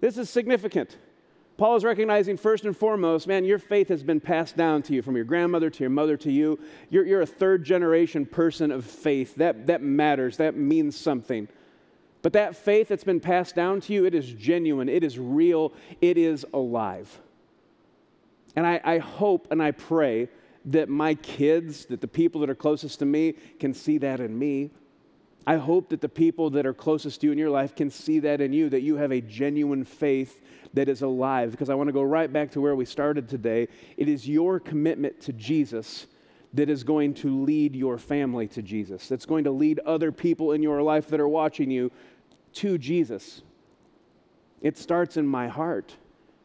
This 0.01 0.17
is 0.17 0.29
significant. 0.29 0.97
Paul 1.59 1.75
is 1.75 1.83
recognizing 1.83 2.37
first 2.37 2.63
and 2.63 2.75
foremost, 2.75 3.27
man, 3.27 3.43
your 3.43 3.59
faith 3.59 3.89
has 3.89 4.01
been 4.01 4.21
passed 4.21 4.55
down 4.55 4.81
to 4.83 4.93
you 4.93 5.01
from 5.01 5.17
your 5.17 5.25
grandmother 5.25 5.69
to 5.69 5.79
your 5.81 5.89
mother 5.89 6.15
to 6.15 6.31
you. 6.31 6.57
You're, 6.89 7.05
you're 7.05 7.21
a 7.21 7.25
third 7.25 7.65
generation 7.65 8.25
person 8.25 8.71
of 8.71 8.85
faith. 8.85 9.35
That, 9.35 9.67
that 9.67 9.81
matters, 9.81 10.37
that 10.37 10.55
means 10.55 10.95
something. 10.95 11.49
But 12.21 12.31
that 12.31 12.55
faith 12.55 12.87
that's 12.87 13.03
been 13.03 13.19
passed 13.19 13.55
down 13.55 13.81
to 13.81 13.93
you, 13.93 14.05
it 14.05 14.15
is 14.15 14.31
genuine, 14.31 14.87
it 14.87 15.03
is 15.03 15.19
real, 15.19 15.73
it 15.99 16.17
is 16.17 16.45
alive. 16.53 17.19
And 18.55 18.65
I, 18.65 18.79
I 18.81 18.97
hope 18.99 19.49
and 19.51 19.61
I 19.61 19.71
pray 19.71 20.29
that 20.63 20.87
my 20.87 21.15
kids, 21.15 21.87
that 21.87 21.99
the 21.99 22.07
people 22.07 22.39
that 22.39 22.49
are 22.49 22.55
closest 22.55 22.99
to 22.99 23.05
me, 23.05 23.33
can 23.59 23.73
see 23.73 23.97
that 23.97 24.21
in 24.21 24.39
me. 24.39 24.71
I 25.49 25.57
hope 25.57 25.89
that 25.89 25.99
the 25.99 26.07
people 26.07 26.51
that 26.51 26.67
are 26.67 26.75
closest 26.75 27.21
to 27.21 27.25
you 27.25 27.31
in 27.31 27.39
your 27.39 27.49
life 27.49 27.75
can 27.75 27.89
see 27.89 28.19
that 28.19 28.39
in 28.39 28.53
you, 28.53 28.69
that 28.69 28.83
you 28.83 28.97
have 28.97 29.11
a 29.11 29.19
genuine 29.19 29.83
faith 29.83 30.39
that 30.75 30.87
is 30.87 31.01
alive. 31.01 31.49
Because 31.49 31.71
I 31.71 31.73
want 31.73 31.87
to 31.87 31.91
go 31.91 32.03
right 32.03 32.31
back 32.31 32.51
to 32.51 32.61
where 32.61 32.75
we 32.75 32.85
started 32.85 33.27
today. 33.27 33.67
It 33.97 34.07
is 34.07 34.29
your 34.29 34.59
commitment 34.59 35.19
to 35.21 35.33
Jesus 35.33 36.05
that 36.53 36.69
is 36.69 36.83
going 36.83 37.15
to 37.15 37.43
lead 37.43 37.75
your 37.75 37.97
family 37.97 38.47
to 38.49 38.61
Jesus, 38.61 39.07
that's 39.07 39.25
going 39.25 39.43
to 39.45 39.51
lead 39.51 39.79
other 39.87 40.11
people 40.11 40.51
in 40.51 40.61
your 40.61 40.83
life 40.83 41.07
that 41.07 41.19
are 41.19 41.27
watching 41.27 41.71
you 41.71 41.91
to 42.53 42.77
Jesus. 42.77 43.41
It 44.61 44.77
starts 44.77 45.17
in 45.17 45.25
my 45.25 45.47
heart. 45.47 45.95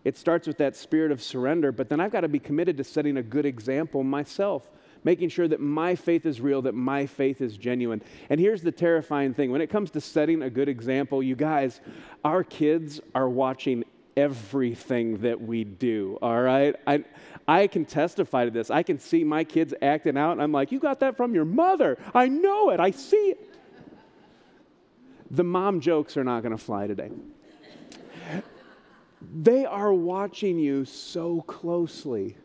It 0.04 0.16
starts 0.16 0.46
with 0.46 0.56
that 0.58 0.76
spirit 0.76 1.12
of 1.12 1.22
surrender, 1.22 1.72
but 1.72 1.90
then 1.90 2.00
I've 2.00 2.10
got 2.10 2.22
to 2.22 2.28
be 2.28 2.38
committed 2.38 2.78
to 2.78 2.84
setting 2.84 3.18
a 3.18 3.22
good 3.22 3.44
example 3.44 4.02
myself 4.02 4.70
making 5.04 5.28
sure 5.28 5.46
that 5.46 5.60
my 5.60 5.94
faith 5.94 6.26
is 6.26 6.40
real, 6.40 6.62
that 6.62 6.74
my 6.74 7.06
faith 7.06 7.40
is 7.40 7.56
genuine. 7.56 8.02
And 8.30 8.40
here's 8.40 8.62
the 8.62 8.72
terrifying 8.72 9.34
thing 9.34 9.52
when 9.52 9.60
it 9.60 9.68
comes 9.68 9.90
to 9.92 10.00
setting 10.00 10.42
a 10.42 10.50
good 10.50 10.68
example, 10.68 11.22
you 11.22 11.36
guys, 11.36 11.80
our 12.24 12.42
kids 12.42 13.00
are 13.14 13.28
watching 13.28 13.84
everything 14.16 15.18
that 15.18 15.40
we 15.40 15.64
do, 15.64 16.18
all 16.22 16.40
right? 16.40 16.76
I, 16.86 17.04
I 17.46 17.66
can 17.66 17.84
testify 17.84 18.44
to 18.44 18.50
this. 18.50 18.70
I 18.70 18.82
can 18.82 18.98
see 18.98 19.24
my 19.24 19.44
kids 19.44 19.74
acting 19.82 20.16
out, 20.16 20.32
and 20.32 20.42
I'm 20.42 20.52
like, 20.52 20.72
You 20.72 20.78
got 20.78 21.00
that 21.00 21.16
from 21.16 21.34
your 21.34 21.44
mother. 21.44 21.98
I 22.14 22.28
know 22.28 22.70
it. 22.70 22.80
I 22.80 22.90
see 22.90 23.16
it. 23.16 23.50
The 25.30 25.44
mom 25.44 25.80
jokes 25.80 26.16
are 26.16 26.24
not 26.24 26.42
going 26.42 26.56
to 26.56 26.62
fly 26.62 26.86
today. 26.86 27.10
They 29.34 29.64
are 29.64 29.92
watching 29.92 30.58
you 30.58 30.84
so 30.84 31.40
closely. 31.42 32.36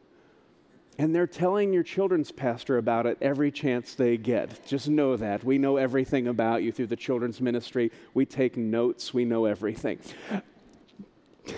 And 1.00 1.16
they're 1.16 1.26
telling 1.28 1.72
your 1.72 1.84
children's 1.84 2.30
pastor 2.30 2.78
about 2.78 3.06
it 3.06 3.18
every 3.22 3.52
chance 3.52 3.96
they 3.96 4.18
get. 4.18 4.68
Just 4.68 4.90
know 4.90 5.16
that. 5.16 5.46
We 5.46 5.58
know 5.58 5.78
everything 5.78 6.28
about 6.28 6.62
you 6.62 6.74
through 6.74 6.88
the 6.88 6.98
children's 6.98 7.40
ministry. 7.40 7.94
We 8.14 8.26
take 8.26 8.58
notes, 8.58 9.14
we 9.14 9.24
know 9.24 9.46
everything. 9.46 10.00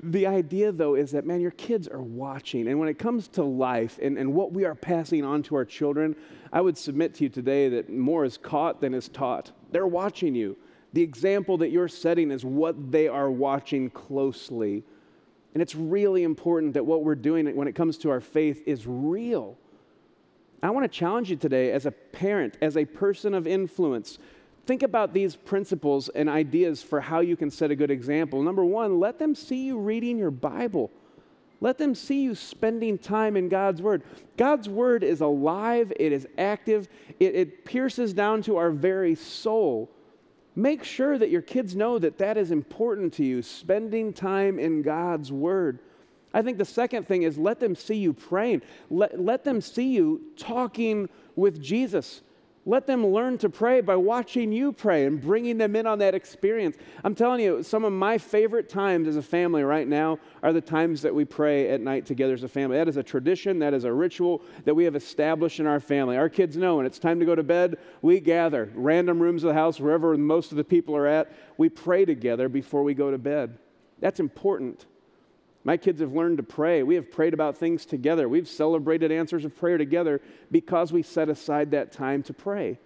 the 0.00 0.28
idea, 0.28 0.70
though, 0.70 0.94
is 0.94 1.10
that, 1.10 1.26
man, 1.26 1.40
your 1.40 1.50
kids 1.50 1.88
are 1.88 2.00
watching. 2.00 2.68
And 2.68 2.78
when 2.78 2.88
it 2.88 3.00
comes 3.00 3.26
to 3.26 3.42
life 3.42 3.98
and, 4.00 4.16
and 4.16 4.32
what 4.32 4.52
we 4.52 4.64
are 4.64 4.76
passing 4.76 5.24
on 5.24 5.42
to 5.42 5.56
our 5.56 5.64
children, 5.64 6.14
I 6.52 6.60
would 6.60 6.78
submit 6.78 7.16
to 7.16 7.24
you 7.24 7.30
today 7.30 7.68
that 7.70 7.90
more 7.90 8.24
is 8.24 8.38
caught 8.38 8.80
than 8.80 8.94
is 8.94 9.08
taught. 9.08 9.50
They're 9.72 9.88
watching 9.88 10.36
you. 10.36 10.56
The 10.92 11.02
example 11.02 11.58
that 11.58 11.70
you're 11.70 11.88
setting 11.88 12.30
is 12.30 12.44
what 12.44 12.92
they 12.92 13.08
are 13.08 13.28
watching 13.28 13.90
closely. 13.90 14.84
And 15.54 15.62
it's 15.62 15.74
really 15.74 16.22
important 16.22 16.74
that 16.74 16.86
what 16.86 17.02
we're 17.02 17.14
doing 17.14 17.54
when 17.56 17.68
it 17.68 17.74
comes 17.74 17.98
to 17.98 18.10
our 18.10 18.20
faith 18.20 18.62
is 18.66 18.86
real. 18.86 19.56
I 20.62 20.70
want 20.70 20.84
to 20.84 20.98
challenge 20.98 21.30
you 21.30 21.36
today 21.36 21.72
as 21.72 21.86
a 21.86 21.90
parent, 21.90 22.56
as 22.60 22.76
a 22.76 22.84
person 22.84 23.34
of 23.34 23.46
influence. 23.46 24.18
Think 24.66 24.82
about 24.82 25.14
these 25.14 25.34
principles 25.34 26.08
and 26.10 26.28
ideas 26.28 26.82
for 26.82 27.00
how 27.00 27.20
you 27.20 27.36
can 27.36 27.50
set 27.50 27.70
a 27.70 27.76
good 27.76 27.90
example. 27.90 28.42
Number 28.42 28.64
one, 28.64 29.00
let 29.00 29.18
them 29.18 29.34
see 29.34 29.64
you 29.66 29.78
reading 29.78 30.18
your 30.18 30.30
Bible. 30.30 30.90
Let 31.60 31.78
them 31.78 31.94
see 31.94 32.22
you 32.22 32.34
spending 32.34 32.98
time 32.98 33.36
in 33.36 33.48
God's 33.48 33.82
Word. 33.82 34.02
God's 34.36 34.68
Word 34.68 35.02
is 35.02 35.20
alive, 35.20 35.92
it 35.98 36.12
is 36.12 36.26
active, 36.38 36.88
it, 37.18 37.34
it 37.34 37.64
pierces 37.64 38.14
down 38.14 38.42
to 38.42 38.56
our 38.56 38.70
very 38.70 39.14
soul. 39.14 39.90
Make 40.56 40.84
sure 40.84 41.16
that 41.16 41.30
your 41.30 41.42
kids 41.42 41.76
know 41.76 41.98
that 41.98 42.18
that 42.18 42.36
is 42.36 42.50
important 42.50 43.12
to 43.14 43.24
you, 43.24 43.42
spending 43.42 44.12
time 44.12 44.58
in 44.58 44.82
God's 44.82 45.30
Word. 45.30 45.78
I 46.32 46.42
think 46.42 46.58
the 46.58 46.64
second 46.64 47.06
thing 47.08 47.22
is 47.22 47.38
let 47.38 47.60
them 47.60 47.74
see 47.74 47.96
you 47.96 48.12
praying. 48.12 48.62
Let, 48.88 49.20
let 49.20 49.44
them 49.44 49.60
see 49.60 49.88
you 49.88 50.22
talking 50.36 51.08
with 51.36 51.60
Jesus. 51.60 52.22
Let 52.66 52.86
them 52.86 53.06
learn 53.06 53.38
to 53.38 53.48
pray 53.48 53.80
by 53.80 53.96
watching 53.96 54.52
you 54.52 54.72
pray 54.72 55.06
and 55.06 55.18
bringing 55.18 55.56
them 55.56 55.74
in 55.76 55.86
on 55.86 55.98
that 56.00 56.14
experience. 56.14 56.76
I'm 57.02 57.14
telling 57.14 57.40
you, 57.40 57.62
some 57.62 57.84
of 57.84 57.92
my 57.92 58.18
favorite 58.18 58.68
times 58.68 59.08
as 59.08 59.16
a 59.16 59.22
family 59.22 59.62
right 59.62 59.88
now 59.88 60.18
are 60.42 60.52
the 60.52 60.60
times 60.60 61.00
that 61.02 61.14
we 61.14 61.24
pray 61.24 61.70
at 61.70 61.80
night 61.80 62.04
together 62.04 62.34
as 62.34 62.42
a 62.42 62.48
family. 62.48 62.76
That 62.76 62.86
is 62.86 62.98
a 62.98 63.02
tradition, 63.02 63.58
that 63.60 63.72
is 63.72 63.84
a 63.84 63.92
ritual 63.92 64.42
that 64.66 64.74
we 64.74 64.84
have 64.84 64.94
established 64.94 65.58
in 65.58 65.66
our 65.66 65.80
family. 65.80 66.18
Our 66.18 66.28
kids 66.28 66.54
know 66.54 66.76
when 66.76 66.86
it's 66.86 66.98
time 66.98 67.18
to 67.18 67.24
go 67.24 67.34
to 67.34 67.42
bed, 67.42 67.78
we 68.02 68.20
gather, 68.20 68.70
random 68.74 69.22
rooms 69.22 69.42
of 69.42 69.48
the 69.48 69.54
house, 69.54 69.80
wherever 69.80 70.16
most 70.18 70.50
of 70.50 70.58
the 70.58 70.64
people 70.64 70.94
are 70.94 71.06
at, 71.06 71.32
we 71.56 71.70
pray 71.70 72.04
together 72.04 72.50
before 72.50 72.82
we 72.82 72.92
go 72.92 73.10
to 73.10 73.18
bed. 73.18 73.58
That's 74.00 74.20
important. 74.20 74.84
My 75.62 75.76
kids 75.76 76.00
have 76.00 76.14
learned 76.14 76.38
to 76.38 76.42
pray. 76.42 76.82
We 76.82 76.94
have 76.94 77.10
prayed 77.10 77.34
about 77.34 77.56
things 77.56 77.84
together. 77.84 78.28
We've 78.28 78.48
celebrated 78.48 79.12
answers 79.12 79.44
of 79.44 79.56
prayer 79.56 79.76
together 79.76 80.20
because 80.50 80.92
we 80.92 81.02
set 81.02 81.28
aside 81.28 81.72
that 81.72 81.92
time 81.92 82.22
to 82.24 82.32
pray. 82.32 82.78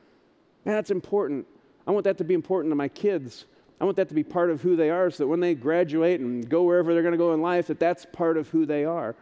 That's 0.64 0.90
important. 0.90 1.47
I 1.87 1.93
want 1.93 2.04
that 2.04 2.19
to 2.19 2.25
be 2.25 2.35
important 2.35 2.73
to 2.73 2.76
my 2.76 2.88
kids. 2.88 3.45
I 3.81 3.85
want 3.85 3.97
that 3.99 4.09
to 4.09 4.14
be 4.14 4.25
part 4.25 4.50
of 4.50 4.62
who 4.62 4.76
they 4.76 4.90
are 4.90 5.11
so 5.11 5.25
that 5.25 5.28
when 5.28 5.40
they 5.40 5.54
graduate 5.54 6.21
and 6.21 6.49
go 6.49 6.62
wherever 6.62 6.95
they're 6.95 7.02
going 7.02 7.12
to 7.12 7.19
go 7.19 7.35
in 7.35 7.43
life, 7.43 7.66
that 7.69 7.78
that's 7.78 8.07
part 8.12 8.37
of 8.37 8.49
who 8.49 8.66
they 8.66 8.85
are. 8.85 9.14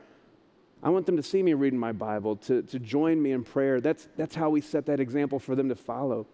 I 0.82 0.90
want 0.90 1.06
them 1.06 1.16
to 1.16 1.22
see 1.22 1.42
me 1.42 1.54
reading 1.54 1.78
my 1.78 1.92
Bible, 1.92 2.36
to, 2.36 2.62
to 2.62 2.78
join 2.78 3.22
me 3.22 3.32
in 3.32 3.44
prayer. 3.44 3.80
That's, 3.80 4.08
that's 4.16 4.34
how 4.34 4.50
we 4.50 4.60
set 4.60 4.86
that 4.86 4.98
example 4.98 5.38
for 5.38 5.54
them 5.54 5.68
to 5.68 5.76
follow. 5.76 6.26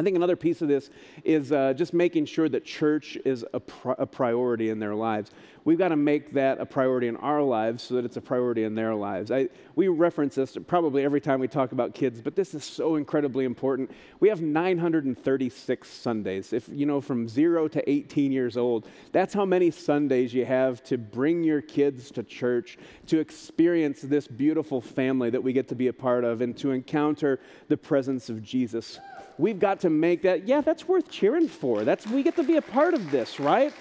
I 0.00 0.02
think 0.02 0.16
another 0.16 0.34
piece 0.34 0.62
of 0.62 0.68
this 0.68 0.88
is 1.24 1.52
uh, 1.52 1.74
just 1.74 1.92
making 1.92 2.24
sure 2.24 2.48
that 2.48 2.64
church 2.64 3.18
is 3.26 3.44
a, 3.52 3.60
a 3.98 4.06
priority 4.06 4.70
in 4.70 4.78
their 4.78 4.94
lives. 4.94 5.30
We've 5.66 5.76
got 5.76 5.88
to 5.88 5.96
make 5.96 6.32
that 6.32 6.58
a 6.58 6.64
priority 6.64 7.06
in 7.06 7.16
our 7.18 7.42
lives 7.42 7.82
so 7.82 7.96
that 7.96 8.06
it's 8.06 8.16
a 8.16 8.20
priority 8.22 8.64
in 8.64 8.74
their 8.74 8.94
lives. 8.94 9.30
I, 9.30 9.50
we 9.76 9.88
reference 9.88 10.36
this 10.36 10.56
probably 10.66 11.04
every 11.04 11.20
time 11.20 11.38
we 11.38 11.48
talk 11.48 11.72
about 11.72 11.92
kids, 11.92 12.22
but 12.22 12.34
this 12.34 12.54
is 12.54 12.64
so 12.64 12.96
incredibly 12.96 13.44
important. 13.44 13.90
We 14.20 14.30
have 14.30 14.40
936 14.40 15.86
Sundays. 15.86 16.54
If 16.54 16.66
you 16.70 16.86
know, 16.86 17.02
from 17.02 17.28
zero 17.28 17.68
to 17.68 17.90
18 17.90 18.32
years 18.32 18.56
old, 18.56 18.88
that's 19.12 19.34
how 19.34 19.44
many 19.44 19.70
Sundays 19.70 20.32
you 20.32 20.46
have 20.46 20.82
to 20.84 20.96
bring 20.96 21.44
your 21.44 21.60
kids 21.60 22.10
to 22.12 22.22
church, 22.22 22.78
to 23.08 23.18
experience 23.18 24.00
this 24.00 24.26
beautiful 24.26 24.80
family 24.80 25.28
that 25.28 25.42
we 25.42 25.52
get 25.52 25.68
to 25.68 25.74
be 25.74 25.88
a 25.88 25.92
part 25.92 26.24
of, 26.24 26.40
and 26.40 26.56
to 26.56 26.70
encounter 26.70 27.38
the 27.68 27.76
presence 27.76 28.30
of 28.30 28.42
Jesus 28.42 28.98
we've 29.38 29.58
got 29.58 29.80
to 29.80 29.90
make 29.90 30.22
that, 30.22 30.46
yeah, 30.46 30.60
that's 30.60 30.86
worth 30.86 31.10
cheering 31.10 31.48
for. 31.48 31.84
That's, 31.84 32.06
we 32.06 32.22
get 32.22 32.36
to 32.36 32.42
be 32.42 32.56
a 32.56 32.62
part 32.62 32.94
of 32.94 33.10
this, 33.10 33.40
right? 33.40 33.72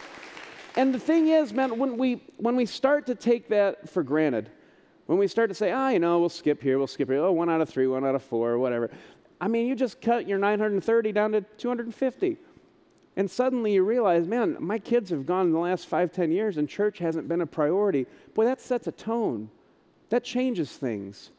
And 0.75 0.94
the 0.94 1.00
thing 1.00 1.27
is, 1.27 1.53
man, 1.53 1.77
when 1.77 1.98
we, 1.98 2.22
when 2.38 2.56
we 2.56 2.65
start 2.65 3.06
to 3.08 3.15
take 3.15 3.50
that 3.50 3.89
for 3.89 4.03
granted, 4.03 4.50
when 5.08 5.18
we 5.18 5.27
start 5.27 5.50
to 5.50 5.56
say, 5.56 5.72
ah, 5.72 5.88
oh, 5.88 5.89
you 5.89 6.00
know, 6.00 6.20
we'll 6.20 6.29
skip 6.29 6.62
here, 6.62 6.77
we'll 6.77 6.88
skip 6.88 7.10
here, 7.10 7.20
oh, 7.20 7.32
one 7.32 7.50
out 7.50 7.62
of 7.62 7.70
three, 7.70 7.88
one 7.88 8.06
out 8.06 8.15
of 8.15 8.24
four, 8.24 8.58
whatever. 8.58 8.91
I 9.41 9.48
mean, 9.48 9.68
you 9.68 9.75
just 9.75 10.01
cut 10.01 10.27
your 10.27 10.38
930 10.38 11.12
down 11.12 11.32
to 11.32 11.41
250. 11.58 12.38
And 13.15 13.29
suddenly 13.29 13.74
you 13.74 13.84
realize, 13.84 14.27
man, 14.27 14.56
my 14.60 14.79
kids 14.79 15.10
have 15.10 15.25
gone 15.25 15.48
in 15.48 15.51
the 15.51 15.60
last 15.60 15.88
five, 15.88 16.12
ten 16.12 16.32
years 16.32 16.58
and 16.58 16.70
church 16.70 17.00
hasn't 17.00 17.27
been 17.27 17.41
a 17.41 17.46
priority. 17.46 18.06
Boy, 18.34 18.46
that 18.46 18.62
sets 18.62 18.88
a 18.88 18.91
tone. 18.91 19.50
That 20.10 20.24
changes 20.24 20.72
things. 20.72 21.32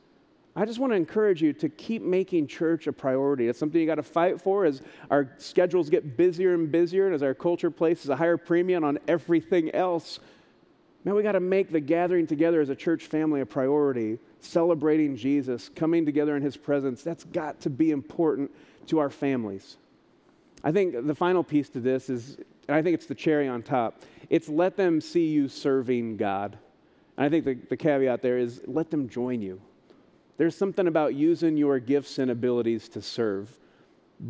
I 0.57 0.64
just 0.64 0.80
want 0.80 0.92
to 0.92 0.97
encourage 0.97 1.40
you 1.40 1.52
to 1.54 1.69
keep 1.69 2.02
making 2.02 2.49
church 2.49 2.87
a 2.88 2.92
priority. 2.92 3.49
It's 3.49 3.59
something 3.59 3.80
you 3.80 3.87
got 3.87 3.97
to 3.97 4.02
fight 4.02 4.40
for 4.40 4.64
as 4.64 4.83
our 5.11 5.33
schedules 5.38 5.88
get 5.88 6.16
busier 6.16 6.54
and 6.54 6.71
busier 6.71 7.07
and 7.07 7.14
as 7.14 7.23
our 7.23 7.35
culture 7.35 7.71
places 7.71 8.09
a 8.09 8.16
higher 8.16 8.37
premium 8.37 8.83
on 8.83 8.99
everything 9.07 9.71
else. 9.71 10.19
Man, 11.04 11.14
we 11.14 11.23
got 11.23 11.33
to 11.33 11.40
make 11.40 11.71
the 11.71 11.80
gathering 11.80 12.26
together 12.26 12.61
as 12.61 12.69
a 12.69 12.75
church 12.75 13.07
family 13.07 13.40
a 13.40 13.47
priority, 13.47 14.19
celebrating 14.40 15.16
Jesus, 15.16 15.71
coming 15.75 16.04
together 16.04 16.37
in 16.37 16.42
his 16.42 16.57
presence. 16.57 17.02
That's 17.02 17.25
got 17.25 17.61
to 17.61 17.71
be 17.71 17.92
important 17.92 18.50
to 18.88 18.99
our 18.99 19.09
families. 19.09 19.76
I 20.64 20.73
think 20.73 21.07
the 21.07 21.14
final 21.14 21.45
piece 21.45 21.69
to 21.71 21.80
this 21.80 22.11
is, 22.11 22.37
and 22.69 22.76
I 22.76 22.83
think 22.83 22.95
it's 22.95 23.07
the 23.07 23.14
cherry 23.14 23.49
on 23.49 23.62
top, 23.62 24.02
it's 24.28 24.49
let 24.49 24.76
them 24.76 25.00
see 25.00 25.26
you 25.26 25.49
serving 25.49 26.16
God. 26.16 26.59
And 27.16 27.25
I 27.25 27.28
think 27.28 27.45
the, 27.45 27.54
the 27.71 27.76
caveat 27.76 28.21
there 28.21 28.37
is 28.37 28.61
let 28.66 28.90
them 28.90 29.09
join 29.09 29.40
you. 29.40 29.61
There's 30.41 30.57
something 30.57 30.87
about 30.87 31.15
using 31.15 31.59
your 31.59 31.79
gifts 31.79 32.19
and 32.19 32.31
abilities 32.31 32.89
to 32.89 33.03
serve 33.03 33.59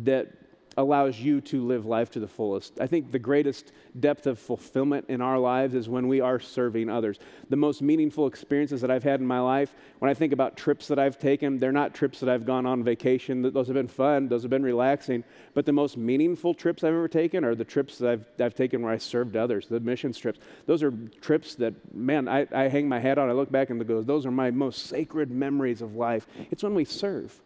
that 0.03 0.40
allows 0.77 1.19
you 1.19 1.41
to 1.41 1.65
live 1.65 1.85
life 1.85 2.11
to 2.11 2.19
the 2.19 2.27
fullest. 2.27 2.79
I 2.79 2.87
think 2.87 3.11
the 3.11 3.19
greatest 3.19 3.73
depth 3.99 4.25
of 4.25 4.39
fulfillment 4.39 5.05
in 5.09 5.21
our 5.21 5.37
lives 5.37 5.75
is 5.75 5.89
when 5.89 6.07
we 6.07 6.21
are 6.21 6.39
serving 6.39 6.89
others. 6.89 7.19
The 7.49 7.57
most 7.57 7.81
meaningful 7.81 8.25
experiences 8.25 8.79
that 8.81 8.89
I've 8.89 9.03
had 9.03 9.19
in 9.19 9.27
my 9.27 9.39
life, 9.39 9.73
when 9.99 10.09
I 10.09 10.13
think 10.13 10.31
about 10.31 10.55
trips 10.55 10.87
that 10.87 10.97
I've 10.97 11.19
taken, 11.19 11.57
they're 11.57 11.73
not 11.73 11.93
trips 11.93 12.21
that 12.21 12.29
I've 12.29 12.45
gone 12.45 12.65
on 12.65 12.83
vacation. 12.83 13.41
Those 13.41 13.67
have 13.67 13.73
been 13.73 13.89
fun, 13.89 14.29
those 14.29 14.43
have 14.43 14.49
been 14.49 14.63
relaxing. 14.63 15.25
But 15.53 15.65
the 15.65 15.73
most 15.73 15.97
meaningful 15.97 16.53
trips 16.53 16.83
I've 16.83 16.93
ever 16.93 17.09
taken 17.09 17.43
are 17.43 17.53
the 17.53 17.65
trips 17.65 17.97
that 17.97 18.09
I've, 18.09 18.25
I've 18.39 18.55
taken 18.55 18.81
where 18.81 18.93
I 18.93 18.97
served 18.97 19.35
others, 19.35 19.67
the 19.67 19.81
missions 19.81 20.17
trips. 20.17 20.39
Those 20.67 20.83
are 20.83 20.93
trips 21.19 21.55
that, 21.55 21.73
man, 21.93 22.29
I, 22.29 22.47
I 22.53 22.69
hang 22.69 22.87
my 22.87 22.99
head 22.99 23.17
on. 23.17 23.29
I 23.29 23.33
look 23.33 23.51
back 23.51 23.69
and 23.69 23.85
go, 23.85 24.01
those 24.01 24.25
are 24.25 24.31
my 24.31 24.51
most 24.51 24.87
sacred 24.87 25.31
memories 25.31 25.81
of 25.81 25.95
life. 25.95 26.27
It's 26.49 26.63
when 26.63 26.75
we 26.75 26.85
serve. 26.85 27.41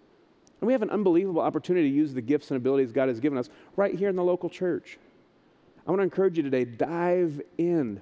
And 0.62 0.68
we 0.68 0.74
have 0.74 0.82
an 0.82 0.90
unbelievable 0.90 1.42
opportunity 1.42 1.90
to 1.90 1.96
use 1.96 2.14
the 2.14 2.22
gifts 2.22 2.50
and 2.50 2.58
abilities 2.58 2.92
God 2.92 3.10
has 3.10 3.20
given 3.20 3.38
us 3.38 3.50
right 3.76 3.94
here 3.94 4.10
in 4.10 4.16
the 4.16 4.24
local 4.24 4.50
church. 4.50 4.98
I 5.86 5.92
want 5.92 6.00
to 6.00 6.04
encourage 6.04 6.38
you 6.38 6.44
today 6.44 6.66
dive 6.66 7.42
in, 7.58 8.02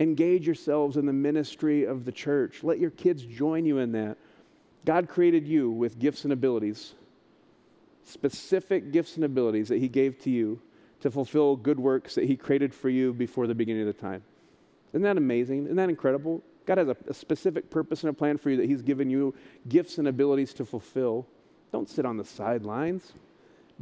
engage 0.00 0.46
yourselves 0.46 0.96
in 0.96 1.06
the 1.06 1.12
ministry 1.12 1.84
of 1.84 2.04
the 2.04 2.12
church. 2.12 2.64
Let 2.64 2.78
your 2.78 2.90
kids 2.90 3.22
join 3.24 3.64
you 3.64 3.78
in 3.78 3.92
that. 3.92 4.16
God 4.84 5.08
created 5.08 5.46
you 5.46 5.70
with 5.70 5.98
gifts 5.98 6.24
and 6.24 6.32
abilities, 6.32 6.94
specific 8.04 8.90
gifts 8.92 9.16
and 9.16 9.24
abilities 9.24 9.68
that 9.68 9.78
He 9.78 9.88
gave 9.88 10.18
to 10.22 10.30
you 10.30 10.60
to 11.00 11.10
fulfill 11.10 11.56
good 11.56 11.78
works 11.78 12.14
that 12.16 12.24
He 12.24 12.36
created 12.36 12.74
for 12.74 12.88
you 12.88 13.12
before 13.12 13.46
the 13.46 13.54
beginning 13.54 13.86
of 13.86 13.94
the 13.94 14.00
time. 14.00 14.22
Isn't 14.92 15.02
that 15.02 15.16
amazing? 15.16 15.64
Isn't 15.64 15.76
that 15.76 15.88
incredible? 15.88 16.42
God 16.66 16.78
has 16.78 16.88
a, 16.88 16.96
a 17.08 17.14
specific 17.14 17.70
purpose 17.70 18.02
and 18.02 18.10
a 18.10 18.12
plan 18.12 18.38
for 18.38 18.50
you 18.50 18.56
that 18.56 18.66
He's 18.66 18.82
given 18.82 19.10
you 19.10 19.34
gifts 19.68 19.98
and 19.98 20.08
abilities 20.08 20.52
to 20.54 20.64
fulfill. 20.64 21.26
Don't 21.74 21.90
sit 21.90 22.06
on 22.06 22.16
the 22.16 22.24
sidelines. 22.24 23.14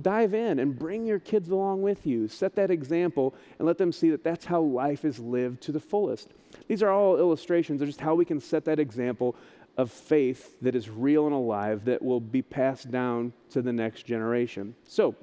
Dive 0.01 0.33
in 0.33 0.61
and 0.61 0.79
bring 0.79 1.05
your 1.05 1.19
kids 1.19 1.51
along 1.51 1.83
with 1.83 2.07
you. 2.07 2.27
Set 2.27 2.55
that 2.55 2.71
example 2.71 3.35
and 3.59 3.69
let 3.69 3.77
them 3.77 3.93
see 3.93 4.09
that 4.09 4.25
that's 4.25 4.47
how 4.47 4.63
life 4.63 5.05
is 5.05 5.19
lived 5.19 5.61
to 5.65 5.73
the 5.73 5.79
fullest. 5.79 6.31
These 6.69 6.83
are 6.83 6.89
all 6.89 7.19
illustrations 7.19 7.83
of 7.83 7.89
just 7.89 8.01
how 8.01 8.15
we 8.15 8.25
can 8.25 8.41
set 8.41 8.65
that 8.65 8.79
example 8.79 9.37
of 9.77 9.91
faith 9.91 10.59
that 10.63 10.75
is 10.75 10.89
real 10.89 11.27
and 11.27 11.35
alive 11.35 11.85
that 11.85 12.01
will 12.01 12.19
be 12.19 12.41
passed 12.41 12.91
down 12.91 13.31
to 13.51 13.61
the 13.61 13.75
next 13.75 14.07
generation. 14.07 14.75
So, 14.89 15.15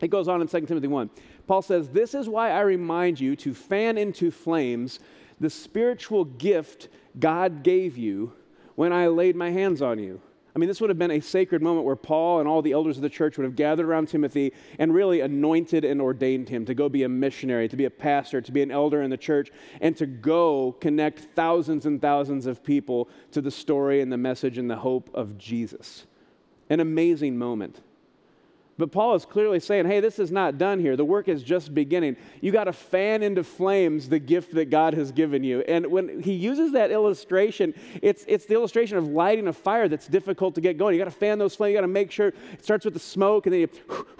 it 0.00 0.08
goes 0.08 0.26
on 0.26 0.40
in 0.40 0.48
2 0.48 0.62
Timothy 0.62 0.88
1. 0.88 1.10
Paul 1.46 1.62
says, 1.62 1.90
This 1.90 2.14
is 2.14 2.28
why 2.28 2.50
I 2.50 2.62
remind 2.62 3.20
you 3.20 3.36
to 3.36 3.54
fan 3.54 3.96
into 3.96 4.32
flames 4.32 4.98
the 5.38 5.48
spiritual 5.48 6.24
gift 6.24 6.88
God 7.20 7.62
gave 7.62 7.96
you 7.96 8.32
when 8.74 8.92
I 8.92 9.06
laid 9.06 9.36
my 9.36 9.52
hands 9.52 9.80
on 9.80 10.00
you. 10.00 10.20
I 10.54 10.58
mean, 10.58 10.68
this 10.68 10.80
would 10.80 10.90
have 10.90 10.98
been 10.98 11.12
a 11.12 11.20
sacred 11.20 11.62
moment 11.62 11.86
where 11.86 11.96
Paul 11.96 12.40
and 12.40 12.48
all 12.48 12.60
the 12.62 12.72
elders 12.72 12.96
of 12.96 13.02
the 13.02 13.08
church 13.08 13.36
would 13.36 13.44
have 13.44 13.56
gathered 13.56 13.86
around 13.86 14.08
Timothy 14.08 14.52
and 14.78 14.92
really 14.92 15.20
anointed 15.20 15.84
and 15.84 16.00
ordained 16.00 16.48
him 16.48 16.64
to 16.64 16.74
go 16.74 16.88
be 16.88 17.04
a 17.04 17.08
missionary, 17.08 17.68
to 17.68 17.76
be 17.76 17.84
a 17.84 17.90
pastor, 17.90 18.40
to 18.40 18.52
be 18.52 18.62
an 18.62 18.70
elder 18.70 19.02
in 19.02 19.10
the 19.10 19.16
church, 19.16 19.50
and 19.80 19.96
to 19.96 20.06
go 20.06 20.76
connect 20.80 21.20
thousands 21.36 21.86
and 21.86 22.00
thousands 22.00 22.46
of 22.46 22.64
people 22.64 23.08
to 23.30 23.40
the 23.40 23.50
story 23.50 24.00
and 24.00 24.12
the 24.12 24.16
message 24.16 24.58
and 24.58 24.68
the 24.68 24.76
hope 24.76 25.08
of 25.14 25.38
Jesus. 25.38 26.06
An 26.68 26.80
amazing 26.80 27.38
moment. 27.38 27.80
But 28.78 28.92
Paul 28.92 29.14
is 29.14 29.24
clearly 29.26 29.60
saying, 29.60 29.86
hey, 29.86 30.00
this 30.00 30.18
is 30.18 30.30
not 30.30 30.56
done 30.56 30.80
here. 30.80 30.96
The 30.96 31.04
work 31.04 31.28
is 31.28 31.42
just 31.42 31.74
beginning. 31.74 32.16
You 32.40 32.50
got 32.50 32.64
to 32.64 32.72
fan 32.72 33.22
into 33.22 33.44
flames 33.44 34.08
the 34.08 34.18
gift 34.18 34.54
that 34.54 34.70
God 34.70 34.94
has 34.94 35.12
given 35.12 35.44
you. 35.44 35.60
And 35.62 35.86
when 35.88 36.22
he 36.22 36.32
uses 36.32 36.72
that 36.72 36.90
illustration, 36.90 37.74
it's, 38.00 38.24
it's 38.26 38.46
the 38.46 38.54
illustration 38.54 38.96
of 38.96 39.06
lighting 39.06 39.48
a 39.48 39.52
fire 39.52 39.88
that's 39.88 40.06
difficult 40.06 40.54
to 40.54 40.60
get 40.60 40.78
going. 40.78 40.94
You 40.94 40.98
got 40.98 41.10
to 41.10 41.18
fan 41.18 41.38
those 41.38 41.54
flames. 41.54 41.72
You 41.72 41.76
got 41.78 41.82
to 41.82 41.88
make 41.88 42.10
sure 42.10 42.28
it 42.28 42.64
starts 42.64 42.84
with 42.86 42.94
the 42.94 43.00
smoke, 43.00 43.46
and 43.46 43.52
then 43.52 43.60
you, 43.60 43.68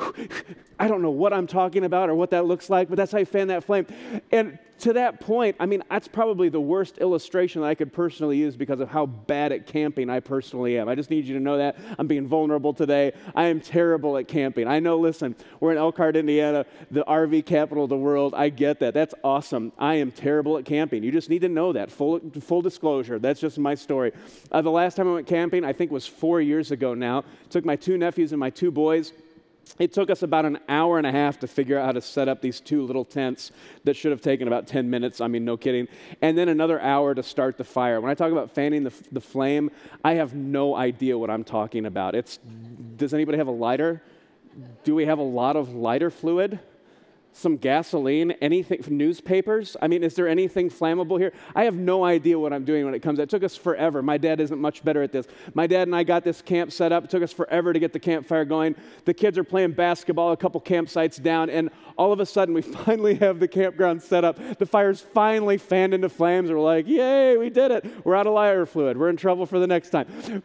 I 0.78 0.88
don't 0.88 1.02
know 1.02 1.11
what 1.11 1.33
I'm 1.33 1.47
talking 1.47 1.85
about 1.85 2.11
or 2.11 2.14
what 2.14 2.30
that 2.30 2.45
looks 2.45 2.69
like, 2.69 2.88
but 2.88 2.97
that's 2.97 3.12
how 3.12 3.19
you 3.19 3.26
fan 3.26 3.49
that 3.49 3.64
flame. 3.64 3.87
And 4.30 4.59
to 4.80 4.94
that 4.94 5.20
point, 5.20 5.56
I 5.60 5.66
mean, 5.66 5.82
that's 5.90 6.08
probably 6.08 6.49
the 6.49 6.60
worst 6.60 6.99
illustration 6.99 7.62
I 7.62 7.75
could 7.75 7.92
personally 7.92 8.38
use 8.38 8.56
because 8.56 8.80
of 8.80 8.88
how 8.88 9.06
bad 9.06 9.52
at 9.52 9.66
camping 9.66 10.10
I 10.10 10.20
personally 10.20 10.78
am. 10.78 10.88
I 10.88 10.94
just 10.94 11.10
need 11.10 11.26
you 11.26 11.34
to 11.34 11.40
know 11.40 11.58
that. 11.58 11.76
I'm 11.99 12.06
being 12.06 12.26
vulnerable 12.26 12.72
today. 12.72 13.12
I 13.34 13.46
am 13.46 13.60
terrible 13.60 14.16
at 14.16 14.28
camping. 14.28 14.66
I 14.66 14.80
know, 14.80 14.99
listen, 14.99 15.37
we're 15.60 15.72
in 15.72 15.78
Elkhart, 15.78 16.16
Indiana, 16.16 16.66
the 16.90 17.04
RV 17.04 17.46
capital 17.46 17.84
of 17.84 17.90
the 17.90 17.96
world. 17.96 18.34
I 18.34 18.49
get 18.49 18.80
that. 18.80 18.94
That's 18.94 19.14
awesome. 19.22 19.72
I 19.78 19.94
am 19.96 20.10
terrible 20.10 20.58
at 20.58 20.64
camping. 20.64 21.02
You 21.02 21.12
just 21.12 21.30
need 21.30 21.42
to 21.42 21.49
know 21.49 21.72
that. 21.72 21.90
Full, 21.90 22.20
full 22.40 22.62
disclosure. 22.62 23.18
That's 23.18 23.40
just 23.40 23.58
my 23.58 23.75
story. 23.75 24.12
Uh, 24.50 24.62
the 24.62 24.70
last 24.70 24.96
time 24.96 25.08
I 25.08 25.12
went 25.12 25.26
camping, 25.26 25.64
I 25.64 25.72
think 25.72 25.90
was 25.90 26.06
four 26.06 26.40
years 26.40 26.70
ago 26.70 26.94
now. 26.94 27.25
Took 27.50 27.64
my 27.64 27.76
two 27.76 27.99
nephews 27.99 28.32
and 28.32 28.40
my 28.40 28.50
two 28.50 28.70
boys 28.70 29.12
it 29.79 29.93
took 29.93 30.11
us 30.11 30.23
about 30.23 30.45
an 30.45 30.59
hour 30.69 30.99
and 30.99 31.07
a 31.07 31.12
half 31.12 31.38
to 31.40 31.47
figure 31.47 31.79
out 31.79 31.87
how 31.87 31.93
to 31.93 32.00
set 32.00 32.29
up 32.29 32.43
these 32.43 32.61
two 32.61 32.83
little 32.83 33.05
tents 33.05 33.50
that 33.85 33.95
should 33.95 34.11
have 34.11 34.21
taken 34.21 34.47
about 34.47 34.67
10 34.67 34.90
minutes. 34.90 35.21
I 35.21 35.29
mean, 35.29 35.45
no 35.45 35.57
kidding. 35.57 35.88
And 36.21 36.37
then 36.37 36.49
another 36.49 36.81
hour 36.81 37.14
to 37.14 37.23
start 37.23 37.57
the 37.57 37.64
fire. 37.64 38.00
When 38.00 38.11
I 38.11 38.14
talk 38.14 38.33
about 38.33 38.50
fanning 38.50 38.85
the, 38.85 38.93
the 39.11 39.21
flame, 39.21 39.71
I 40.05 40.14
have 40.14 40.35
no 40.35 40.75
idea 40.75 41.17
what 41.17 41.31
I'm 41.31 41.45
talking 41.45 41.87
about. 41.87 42.14
It's, 42.14 42.38
does 42.97 43.14
anybody 43.14 43.38
have 43.38 43.49
a 43.49 43.52
lighter? 43.52 44.02
Do 44.85 44.95
we 44.95 45.07
have 45.07 45.19
a 45.19 45.23
lot 45.23 45.57
of 45.57 45.75
lighter 45.75 46.11
fluid? 46.11 46.59
Some 47.32 47.56
gasoline, 47.56 48.32
anything, 48.42 48.82
newspapers. 48.88 49.76
I 49.80 49.88
mean, 49.88 50.02
is 50.02 50.14
there 50.14 50.28
anything 50.28 50.70
flammable 50.70 51.18
here? 51.18 51.32
I 51.54 51.64
have 51.64 51.75
no 51.75 52.04
idea 52.04 52.38
what 52.38 52.52
I'm 52.52 52.64
doing 52.64 52.84
when 52.84 52.94
it 52.94 53.00
comes. 53.00 53.18
It 53.18 53.30
took 53.30 53.44
us 53.44 53.56
forever. 53.56 54.02
My 54.02 54.18
dad 54.18 54.40
isn't 54.40 54.60
much 54.60 54.84
better 54.84 55.02
at 55.02 55.12
this. 55.12 55.26
My 55.54 55.66
dad 55.66 55.88
and 55.88 55.94
I 55.94 56.02
got 56.02 56.25
this 56.25 56.42
camp 56.42 56.72
set 56.72 56.92
up. 56.92 57.04
It 57.04 57.10
took 57.10 57.22
us 57.22 57.32
forever 57.32 57.72
to 57.72 57.78
get 57.78 57.92
the 57.92 57.99
campfire 57.99 58.44
going. 58.44 58.75
The 59.04 59.14
kids 59.14 59.38
are 59.38 59.44
playing 59.44 59.72
basketball 59.72 60.32
a 60.32 60.37
couple 60.37 60.60
campsites 60.60 61.22
down, 61.22 61.50
and 61.50 61.70
all 61.96 62.12
of 62.12 62.20
a 62.20 62.26
sudden 62.26 62.54
we 62.54 62.62
finally 62.84 63.14
have 63.16 63.40
the 63.40 63.49
campground 63.49 64.02
set 64.02 64.25
up. 64.25 64.58
The 64.58 64.66
fire's 64.66 65.00
finally 65.00 65.58
fanned 65.58 65.94
into 65.94 66.08
flames. 66.08 66.50
We're 66.50 66.60
like, 66.60 66.87
yay, 66.87 67.37
we 67.37 67.50
did 67.50 67.70
it. 67.70 68.04
We're 68.04 68.16
out 68.16 68.26
of 68.26 68.34
lighter 68.34 68.66
fluid. 68.66 68.96
We're 68.96 69.10
in 69.10 69.16
trouble 69.16 69.46
for 69.46 69.58
the 69.58 69.66
next 69.66 69.90
time. 69.90 70.42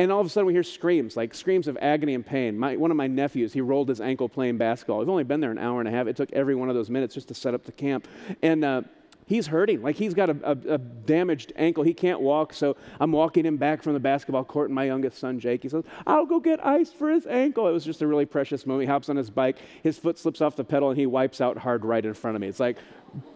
And 0.00 0.10
all 0.10 0.18
of 0.18 0.26
a 0.26 0.30
sudden, 0.30 0.46
we 0.46 0.54
hear 0.54 0.62
screams, 0.62 1.14
like 1.14 1.34
screams 1.34 1.68
of 1.68 1.76
agony 1.78 2.14
and 2.14 2.24
pain. 2.24 2.58
My, 2.58 2.74
one 2.74 2.90
of 2.90 2.96
my 2.96 3.06
nephews, 3.06 3.52
he 3.52 3.60
rolled 3.60 3.90
his 3.90 4.00
ankle 4.00 4.30
playing 4.30 4.56
basketball. 4.56 5.00
We've 5.00 5.10
only 5.10 5.24
been 5.24 5.40
there 5.40 5.50
an 5.50 5.58
hour 5.58 5.78
and 5.78 5.86
a 5.86 5.90
half. 5.90 6.06
It 6.06 6.16
took 6.16 6.32
every 6.32 6.54
one 6.54 6.70
of 6.70 6.74
those 6.74 6.88
minutes 6.88 7.12
just 7.12 7.28
to 7.28 7.34
set 7.34 7.52
up 7.52 7.64
the 7.64 7.72
camp. 7.72 8.08
And 8.40 8.64
uh, 8.64 8.82
he's 9.26 9.46
hurting. 9.46 9.82
Like 9.82 9.96
he's 9.96 10.14
got 10.14 10.30
a, 10.30 10.36
a, 10.42 10.74
a, 10.76 10.78
damaged 10.78 11.52
ankle. 11.54 11.84
He 11.84 11.92
can't 11.92 12.22
walk. 12.22 12.54
So 12.54 12.78
I'm 12.98 13.12
walking 13.12 13.44
him 13.44 13.58
back 13.58 13.82
from 13.82 13.92
the 13.92 14.00
basketball 14.00 14.42
court, 14.42 14.70
and 14.70 14.74
my 14.74 14.84
youngest 14.84 15.18
son, 15.18 15.38
Jake, 15.38 15.64
he 15.64 15.68
says, 15.68 15.84
I'll 16.06 16.24
go 16.24 16.40
get 16.40 16.64
ice 16.64 16.90
for 16.90 17.10
his 17.10 17.26
ankle. 17.26 17.68
It 17.68 17.72
was 17.72 17.84
just 17.84 18.00
a 18.00 18.06
really 18.06 18.24
precious 18.24 18.64
moment. 18.64 18.88
He 18.88 18.90
hops 18.90 19.10
on 19.10 19.16
his 19.16 19.28
bike, 19.28 19.58
his 19.82 19.98
foot 19.98 20.18
slips 20.18 20.40
off 20.40 20.56
the 20.56 20.64
pedal, 20.64 20.88
and 20.88 20.98
he 20.98 21.04
wipes 21.04 21.42
out 21.42 21.58
hard 21.58 21.84
right 21.84 22.06
in 22.06 22.14
front 22.14 22.36
of 22.36 22.40
me. 22.40 22.48
It's 22.48 22.58
like, 22.58 22.78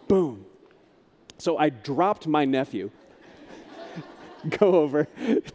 boom. 0.09 0.47
So 1.37 1.59
I 1.59 1.69
dropped 1.69 2.27
my 2.27 2.47
nephew 2.47 2.91
go 4.59 4.75
over, 4.77 5.05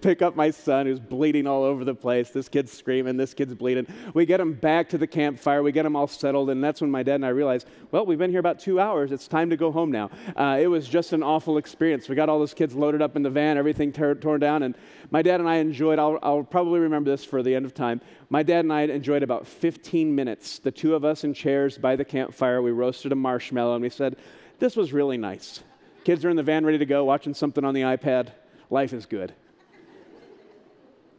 pick 0.01 0.21
up 0.21 0.35
my 0.35 0.51
son 0.51 0.85
who's 0.85 0.99
bleeding 0.99 1.47
all 1.47 1.63
over 1.63 1.83
the 1.83 1.95
place. 1.95 2.29
This 2.29 2.49
kid's 2.49 2.71
screaming, 2.71 3.17
this 3.17 3.33
kid's 3.33 3.53
bleeding. 3.53 3.87
We 4.13 4.25
get 4.25 4.39
him 4.39 4.53
back 4.53 4.89
to 4.89 4.97
the 4.97 5.07
campfire, 5.07 5.63
we 5.63 5.71
get 5.71 5.85
him 5.85 5.95
all 5.95 6.07
settled, 6.07 6.49
and 6.49 6.63
that's 6.63 6.81
when 6.81 6.91
my 6.91 7.03
dad 7.03 7.15
and 7.15 7.25
I 7.25 7.29
realized, 7.29 7.67
well, 7.91 8.05
we've 8.05 8.17
been 8.17 8.31
here 8.31 8.39
about 8.39 8.59
two 8.59 8.79
hours. 8.79 9.11
It's 9.11 9.27
time 9.27 9.49
to 9.49 9.57
go 9.57 9.71
home 9.71 9.91
now. 9.91 10.09
Uh, 10.35 10.57
it 10.59 10.67
was 10.67 10.87
just 10.87 11.13
an 11.13 11.23
awful 11.23 11.57
experience. 11.57 12.09
We 12.09 12.15
got 12.15 12.29
all 12.29 12.39
those 12.39 12.53
kids 12.53 12.75
loaded 12.75 13.01
up 13.01 13.15
in 13.15 13.23
the 13.23 13.29
van, 13.29 13.57
everything 13.57 13.91
ter- 13.91 14.15
torn 14.15 14.39
down, 14.39 14.63
and 14.63 14.75
my 15.11 15.21
dad 15.21 15.39
and 15.39 15.49
I 15.49 15.55
enjoyed, 15.55 15.99
I'll, 15.99 16.19
I'll 16.21 16.43
probably 16.43 16.79
remember 16.79 17.09
this 17.11 17.25
for 17.25 17.43
the 17.43 17.53
end 17.55 17.65
of 17.65 17.73
time. 17.73 18.01
My 18.29 18.43
dad 18.43 18.59
and 18.59 18.73
I 18.73 18.81
enjoyed 18.81 19.23
about 19.23 19.47
15 19.47 20.13
minutes, 20.13 20.59
the 20.59 20.71
two 20.71 20.95
of 20.95 21.03
us 21.03 21.23
in 21.23 21.33
chairs 21.33 21.77
by 21.77 21.95
the 21.95 22.05
campfire. 22.05 22.61
We 22.61 22.71
roasted 22.71 23.11
a 23.11 23.15
marshmallow, 23.15 23.75
and 23.75 23.81
we 23.81 23.89
said, 23.89 24.17
this 24.59 24.75
was 24.75 24.93
really 24.93 25.17
nice. 25.17 25.63
Kids 26.03 26.25
are 26.25 26.29
in 26.29 26.35
the 26.35 26.43
van 26.43 26.65
ready 26.65 26.77
to 26.77 26.85
go, 26.85 27.03
watching 27.03 27.33
something 27.33 27.63
on 27.63 27.73
the 27.73 27.81
iPad 27.81 28.29
life 28.69 28.93
is 28.93 29.05
good. 29.05 29.33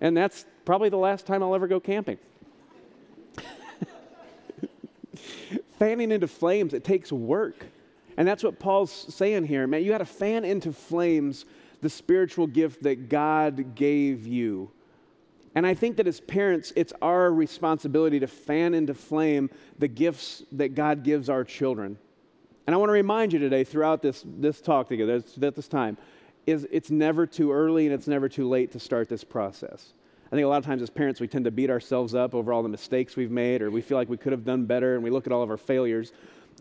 And 0.01 0.17
that's 0.17 0.47
probably 0.65 0.89
the 0.89 0.97
last 0.97 1.27
time 1.27 1.43
I'll 1.43 1.55
ever 1.55 1.69
go 1.69 1.81
camping. 1.81 2.19
Fanning 5.79 6.11
into 6.11 6.27
flames, 6.27 6.73
it 6.73 6.85
takes 6.85 7.13
work. 7.13 7.67
And 8.17 8.27
that's 8.27 8.43
what 8.43 8.59
Paul's 8.59 8.91
saying 9.15 9.45
here. 9.45 9.67
Man, 9.67 9.83
you 9.83 9.91
got 9.91 9.99
to 9.99 10.05
fan 10.05 10.45
into 10.45 10.73
flames 10.73 11.45
the 11.81 11.91
spiritual 11.91 12.47
gift 12.47 12.83
that 12.83 13.09
God 13.09 13.75
gave 13.75 14.27
you. 14.27 14.71
And 15.55 15.67
I 15.67 15.75
think 15.75 15.97
that 15.97 16.07
as 16.07 16.21
parents, 16.21 16.73
it's 16.77 16.93
our 17.03 17.33
responsibility 17.33 18.21
to 18.21 18.27
fan 18.27 18.75
into 18.75 18.95
flame 18.95 19.51
the 19.79 19.89
gifts 19.89 20.45
that 20.53 20.75
God 20.75 21.03
gives 21.03 21.29
our 21.29 21.45
children. 21.45 21.99
And 22.67 22.75
I 22.75 22.79
want 22.79 22.91
to 22.91 22.95
remind 22.95 23.33
you 23.33 23.39
today, 23.39 23.65
throughout 23.65 24.01
this, 24.01 24.25
this 24.25 24.61
talk 24.61 24.89
together, 24.89 25.23
at 25.43 25.57
this 25.57 25.67
time, 25.67 25.97
is 26.47 26.67
it's 26.71 26.91
never 26.91 27.27
too 27.27 27.53
early 27.53 27.87
and 27.87 27.95
it's 27.95 28.07
never 28.07 28.29
too 28.29 28.49
late 28.49 28.73
to 28.73 28.81
start 28.81 29.09
this 29.09 29.25
process. 29.25 29.93
I 30.27 30.37
think 30.37 30.45
a 30.45 30.49
lot 30.49 30.59
of 30.59 30.65
times 30.65 30.81
as 30.81 30.91
parents, 30.91 31.21
we 31.21 31.27
tend 31.27 31.45
to 31.47 31.51
beat 31.51 31.71
ourselves 31.71 32.15
up 32.15 32.35
over 32.35 32.53
all 32.53 32.63
the 32.63 32.69
mistakes 32.69 33.17
we've 33.17 33.33
made, 33.33 33.63
or 33.63 33.71
we 33.71 33.81
feel 33.81 33.99
like 33.99 34.09
we 34.09 34.17
could 34.17 34.31
have 34.31 34.45
done 34.45 34.65
better, 34.65 34.95
and 34.95 35.03
we 35.03 35.11
look 35.11 35.27
at 35.27 35.33
all 35.33 35.43
of 35.43 35.51
our 35.51 35.57
failures. 35.57 36.13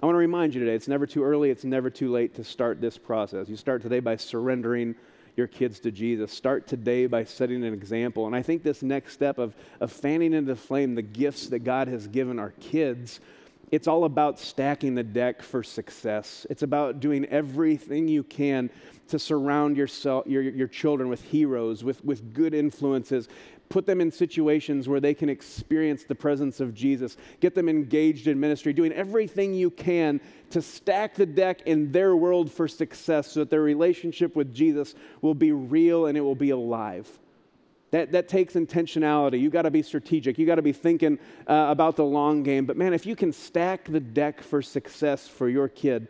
I 0.01 0.05
want 0.07 0.15
to 0.15 0.19
remind 0.19 0.55
you 0.55 0.59
today 0.59 0.73
it's 0.73 0.87
never 0.87 1.05
too 1.05 1.23
early, 1.23 1.51
it's 1.51 1.63
never 1.63 1.89
too 1.89 2.11
late 2.11 2.33
to 2.35 2.43
start 2.43 2.81
this 2.81 2.97
process. 2.97 3.47
You 3.47 3.55
start 3.55 3.83
today 3.83 3.99
by 3.99 4.15
surrendering 4.15 4.95
your 5.35 5.47
kids 5.47 5.79
to 5.81 5.91
Jesus. 5.91 6.31
Start 6.31 6.67
today 6.67 7.05
by 7.05 7.23
setting 7.23 7.63
an 7.63 7.73
example. 7.73 8.25
And 8.25 8.35
I 8.35 8.41
think 8.41 8.63
this 8.63 8.81
next 8.81 9.13
step 9.13 9.37
of, 9.37 9.55
of 9.79 9.91
fanning 9.91 10.33
into 10.33 10.55
flame 10.55 10.95
the 10.95 11.01
gifts 11.01 11.47
that 11.47 11.59
God 11.59 11.87
has 11.87 12.07
given 12.07 12.39
our 12.39 12.53
kids, 12.59 13.19
it's 13.71 13.87
all 13.87 14.05
about 14.05 14.39
stacking 14.39 14.95
the 14.95 15.03
deck 15.03 15.41
for 15.41 15.63
success. 15.63 16.45
It's 16.49 16.63
about 16.63 16.99
doing 16.99 17.25
everything 17.25 18.07
you 18.07 18.23
can 18.23 18.69
to 19.09 19.19
surround 19.19 19.77
yourself, 19.77 20.27
your, 20.27 20.41
your 20.41 20.67
children 20.67 21.09
with 21.09 21.21
heroes, 21.23 21.83
with, 21.83 22.03
with 22.03 22.33
good 22.33 22.53
influences. 22.53 23.27
Put 23.69 23.85
them 23.85 24.01
in 24.01 24.11
situations 24.11 24.87
where 24.87 24.99
they 24.99 25.13
can 25.13 25.29
experience 25.29 26.03
the 26.03 26.15
presence 26.15 26.59
of 26.59 26.73
Jesus. 26.73 27.17
Get 27.39 27.53
them 27.53 27.69
engaged 27.69 28.27
in 28.27 28.39
ministry, 28.39 28.73
doing 28.73 28.91
everything 28.91 29.53
you 29.53 29.69
can 29.69 30.19
to 30.49 30.61
stack 30.61 31.15
the 31.15 31.25
deck 31.25 31.61
in 31.67 31.91
their 31.91 32.15
world 32.15 32.51
for 32.51 32.67
success 32.67 33.31
so 33.31 33.41
that 33.41 33.51
their 33.51 33.61
relationship 33.61 34.35
with 34.35 34.53
Jesus 34.53 34.95
will 35.21 35.35
be 35.35 35.51
real 35.51 36.07
and 36.07 36.17
it 36.17 36.21
will 36.21 36.35
be 36.35 36.49
alive. 36.49 37.07
That, 37.91 38.11
that 38.11 38.27
takes 38.27 38.53
intentionality. 38.53 39.39
You 39.39 39.49
got 39.49 39.63
to 39.63 39.71
be 39.71 39.81
strategic. 39.81 40.37
You 40.37 40.45
got 40.45 40.55
to 40.55 40.61
be 40.61 40.73
thinking 40.73 41.17
uh, 41.47 41.67
about 41.69 41.95
the 41.95 42.05
long 42.05 42.43
game. 42.43 42.65
But 42.65 42.77
man, 42.77 42.93
if 42.93 43.05
you 43.05 43.15
can 43.15 43.33
stack 43.33 43.85
the 43.85 43.99
deck 43.99 44.41
for 44.41 44.61
success 44.61 45.27
for 45.27 45.49
your 45.49 45.67
kid, 45.67 46.07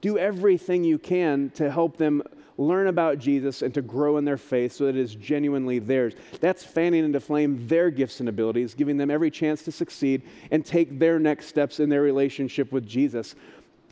do 0.00 0.18
everything 0.18 0.82
you 0.82 0.98
can 0.98 1.50
to 1.50 1.70
help 1.70 1.96
them 1.96 2.22
learn 2.58 2.88
about 2.88 3.18
Jesus 3.18 3.62
and 3.62 3.72
to 3.74 3.80
grow 3.80 4.18
in 4.18 4.24
their 4.24 4.36
faith 4.36 4.72
so 4.72 4.84
that 4.84 4.96
it 4.96 5.00
is 5.00 5.14
genuinely 5.14 5.78
theirs. 5.78 6.14
That's 6.40 6.62
fanning 6.62 7.04
into 7.04 7.20
flame 7.20 7.66
their 7.66 7.90
gifts 7.90 8.20
and 8.20 8.28
abilities, 8.28 8.74
giving 8.74 8.98
them 8.98 9.10
every 9.10 9.30
chance 9.30 9.62
to 9.62 9.72
succeed 9.72 10.22
and 10.50 10.64
take 10.64 10.98
their 10.98 11.18
next 11.18 11.46
steps 11.46 11.80
in 11.80 11.88
their 11.88 12.02
relationship 12.02 12.70
with 12.70 12.86
Jesus. 12.86 13.34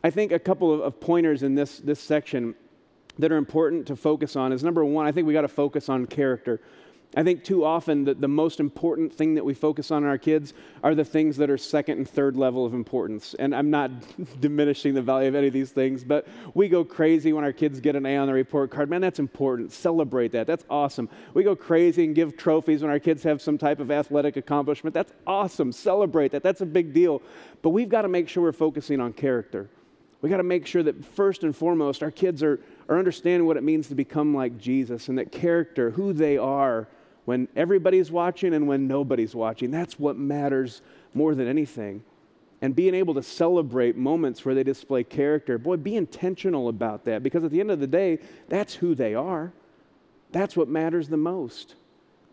I 0.05 0.11
think 0.11 0.33
a 0.33 0.39
couple 0.39 0.73
of, 0.73 0.81
of 0.81 1.01
pointers 1.01 1.43
in 1.43 1.55
this, 1.55 1.79
this 1.79 2.01
section 2.01 2.55
that 3.19 3.33
are 3.33 3.37
important 3.37 3.87
to 3.87 3.97
focus 3.97 4.37
on 4.37 4.53
is 4.53 4.63
number 4.63 4.85
one, 4.85 5.07
I 5.07 5.13
think 5.13 5.27
we 5.27 5.33
got 5.33 5.43
to 5.43 5.49
focus 5.49 5.89
on 5.89 6.07
character. 6.07 6.61
I 7.17 7.23
think 7.23 7.43
too 7.43 7.65
often 7.65 8.05
that 8.05 8.21
the 8.21 8.29
most 8.29 8.61
important 8.61 9.15
thing 9.15 9.35
that 9.35 9.45
we 9.45 9.55
focus 9.55 9.91
on 9.91 10.03
in 10.03 10.09
our 10.09 10.19
kids 10.19 10.53
are 10.85 10.95
the 10.95 11.07
things 11.07 11.39
that 11.39 11.49
are 11.49 11.57
second 11.57 11.99
and 11.99 12.09
third 12.09 12.37
level 12.37 12.67
of 12.67 12.75
importance. 12.75 13.35
And 13.39 13.55
I'm 13.55 13.71
not 13.71 13.91
diminishing 14.41 14.93
the 14.93 15.01
value 15.01 15.29
of 15.29 15.35
any 15.35 15.47
of 15.47 15.55
these 15.55 15.71
things, 15.71 16.05
but 16.05 16.29
we 16.53 16.69
go 16.69 16.85
crazy 16.85 17.33
when 17.33 17.45
our 17.45 17.53
kids 17.53 17.81
get 17.81 17.97
an 17.97 18.05
A 18.05 18.19
on 18.19 18.27
the 18.27 18.35
report 18.35 18.71
card. 18.71 18.91
Man, 18.91 19.01
that's 19.01 19.19
important. 19.19 19.73
Celebrate 19.73 20.33
that. 20.33 20.47
That's 20.47 20.67
awesome. 20.69 21.09
We 21.33 21.45
go 21.45 21.57
crazy 21.57 22.05
and 22.05 22.15
give 22.15 22.37
trophies 22.37 22.83
when 22.83 22.91
our 22.91 23.01
kids 23.01 23.23
have 23.23 23.41
some 23.41 23.57
type 23.57 23.81
of 23.81 23.91
athletic 23.91 24.37
accomplishment. 24.37 24.93
That's 24.93 25.13
awesome. 25.27 25.73
Celebrate 25.73 26.33
that. 26.33 26.43
That's 26.43 26.61
a 26.61 26.67
big 26.67 26.93
deal. 26.93 27.23
But 27.63 27.71
we've 27.71 27.89
got 27.89 28.03
to 28.03 28.09
make 28.09 28.29
sure 28.29 28.43
we're 28.43 28.53
focusing 28.53 29.01
on 29.01 29.15
character. 29.15 29.71
We 30.21 30.29
got 30.29 30.39
to 30.39 30.43
make 30.43 30.67
sure 30.67 30.83
that 30.83 31.05
first 31.05 31.43
and 31.43 31.57
foremost, 31.57 32.03
our 32.03 32.11
kids 32.11 32.43
are, 32.43 32.61
are 32.89 32.99
understanding 32.99 33.47
what 33.47 33.57
it 33.57 33.63
means 33.63 33.89
to 33.89 33.95
become 33.95 34.35
like 34.35 34.59
Jesus 34.59 35.09
and 35.09 35.17
that 35.17 35.33
character, 35.33 35.91
who 35.91 36.13
they 36.13 36.37
are, 36.37 36.89
when 37.29 37.47
everybody's 37.55 38.11
watching 38.11 38.55
and 38.55 38.67
when 38.67 38.89
nobody's 38.89 39.35
watching. 39.35 39.71
That's 39.71 39.99
what 39.99 40.17
matters 40.17 40.81
more 41.13 41.35
than 41.35 41.47
anything. 41.47 42.03
And 42.63 42.75
being 42.75 42.95
able 42.95 43.13
to 43.13 43.23
celebrate 43.23 43.99
moments 43.99 44.47
where 44.47 44.55
they 44.55 44.63
display 44.63 45.05
character, 45.05 45.59
boy, 45.59 45.77
be 45.77 45.95
intentional 45.95 46.71
about 46.71 47.05
that 47.05 47.23
because 47.23 47.45
at 47.45 47.51
the 47.51 47.61
end 47.61 47.71
of 47.71 47.81
the 47.81 47.87
day, 47.87 48.21
that's 48.49 48.73
who 48.73 48.95
they 48.95 49.15
are. 49.15 49.53
That's 50.33 50.57
what 50.57 50.69
matters 50.69 51.11
the 51.11 51.19
most. 51.19 51.75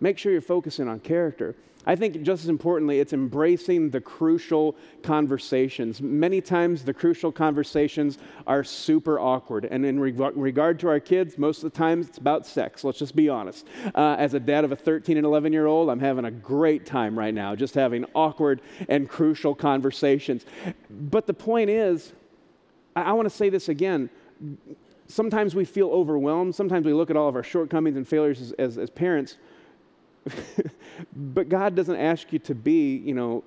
Make 0.06 0.20
sure 0.20 0.32
you're 0.32 0.40
focusing 0.40 0.88
on 0.88 1.00
character. 1.00 1.56
I 1.88 1.96
think 1.96 2.22
just 2.22 2.44
as 2.44 2.50
importantly, 2.50 3.00
it's 3.00 3.12
embracing 3.12 3.90
the 3.90 4.00
crucial 4.00 4.76
conversations. 5.02 6.00
Many 6.00 6.42
times, 6.42 6.84
the 6.84 6.94
crucial 6.94 7.32
conversations 7.32 8.20
are 8.46 8.64
super 8.64 9.20
awkward. 9.20 9.66
And 9.66 9.84
in 9.84 10.00
regard 10.00 10.80
to 10.82 10.90
our 10.90 11.00
kids, 11.00 11.40
most 11.40 11.64
of 11.64 11.72
the 11.72 11.76
times 11.76 12.08
it's 12.08 12.20
about 12.20 12.46
sex. 12.46 12.84
Let's 12.84 13.00
just 13.00 13.16
be 13.16 13.30
honest. 13.30 13.66
Uh, 13.96 14.16
as 14.20 14.36
a 14.36 14.40
dad 14.40 14.64
of 14.64 14.72
a 14.72 14.76
13 14.76 15.18
and 15.18 15.26
11 15.26 15.52
year 15.52 15.66
old, 15.66 15.90
I'm 15.90 16.00
having 16.00 16.26
a 16.26 16.32
great 16.32 16.86
time 16.86 17.18
right 17.18 17.34
now, 17.34 17.56
just 17.56 17.74
having 17.74 18.06
awkward 18.14 18.62
and 18.88 19.10
crucial 19.10 19.56
conversations. 19.56 20.46
But 20.88 21.26
the 21.26 21.34
point 21.34 21.72
is, 21.72 22.14
I, 22.96 23.02
I 23.02 23.12
want 23.14 23.26
to 23.26 23.36
say 23.36 23.50
this 23.50 23.70
again 23.70 24.12
sometimes 25.08 25.56
we 25.56 25.66
feel 25.66 25.90
overwhelmed. 25.90 26.56
Sometimes 26.56 26.86
we 26.86 26.94
look 26.94 27.10
at 27.10 27.18
all 27.18 27.30
of 27.30 27.36
our 27.36 27.44
shortcomings 27.44 27.98
and 27.98 28.08
failures 28.08 28.42
as, 28.42 28.52
as, 28.54 28.78
as 28.78 28.90
parents. 28.90 29.38
but 31.16 31.50
God 31.50 31.76
doesn't 31.76 31.96
ask 31.96 32.32
you 32.34 32.40
to 32.40 32.56
be, 32.56 32.98
you 32.98 33.14
know, 33.14 33.44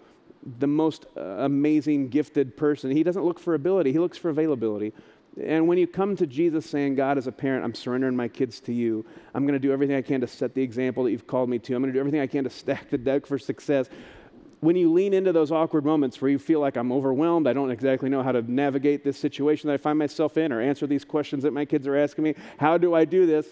the 0.59 0.67
most 0.67 1.07
uh, 1.17 1.21
amazing, 1.21 2.09
gifted 2.09 2.57
person. 2.57 2.91
He 2.91 3.03
doesn't 3.03 3.25
look 3.25 3.39
for 3.39 3.55
ability, 3.55 3.93
He 3.93 3.99
looks 3.99 4.19
for 4.19 4.31
availability. 4.31 4.93
And 5.41 5.69
when 5.69 5.79
you 5.79 5.87
come 5.87 6.17
to 6.17 6.27
Jesus 6.27 6.69
saying, 6.69 6.97
God, 6.97 7.17
as 7.17 7.29
a 7.29 7.33
parent, 7.33 7.65
I'm 7.65 7.75
surrendering 7.75 8.17
my 8.17 8.27
kids 8.27 8.59
to 8.61 8.73
you, 8.73 9.07
I'm 9.35 9.45
going 9.45 9.53
to 9.53 9.61
do 9.61 9.73
everything 9.73 9.95
I 9.95 10.03
can 10.03 10.21
to 10.21 10.27
set 10.27 10.55
the 10.55 10.63
example 10.63 11.05
that 11.05 11.13
you've 11.13 11.29
called 11.29 11.49
me 11.49 11.61
to, 11.61 11.75
I'm 11.75 11.83
going 11.83 11.93
to 11.93 11.97
do 11.97 12.01
everything 12.01 12.21
I 12.21 12.27
can 12.27 12.45
to 12.45 12.51
stack 12.51 12.91
the 12.91 12.99
deck 12.99 13.25
for 13.25 13.39
success. 13.39 13.89
When 14.61 14.75
you 14.75 14.93
lean 14.93 15.15
into 15.15 15.33
those 15.33 15.53
awkward 15.53 15.85
moments 15.85 16.21
where 16.21 16.29
you 16.29 16.39
feel 16.41 16.59
like 16.59 16.77
I'm 16.77 16.91
overwhelmed, 16.91 17.47
I 17.47 17.53
don't 17.53 17.71
exactly 17.71 18.09
know 18.09 18.25
how 18.25 18.33
to 18.33 18.43
navigate 18.51 19.05
this 19.05 19.17
situation 19.17 19.69
that 19.69 19.75
I 19.75 19.77
find 19.77 19.97
myself 19.97 20.37
in 20.37 20.53
or 20.53 20.61
answer 20.61 20.89
these 20.89 21.05
questions 21.05 21.45
that 21.45 21.53
my 21.53 21.65
kids 21.65 21.87
are 21.87 21.95
asking 21.95 22.25
me, 22.25 22.35
how 22.59 22.77
do 22.77 22.93
I 22.95 23.05
do 23.05 23.25
this? 23.25 23.47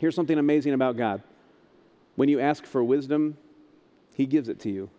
Here's 0.00 0.14
something 0.14 0.38
amazing 0.38 0.72
about 0.72 0.96
God 0.96 1.22
when 2.16 2.28
you 2.28 2.40
ask 2.40 2.64
for 2.64 2.82
wisdom, 2.82 3.36
He 4.14 4.26
gives 4.26 4.48
it 4.48 4.60
to 4.60 4.70
you. 4.70 4.90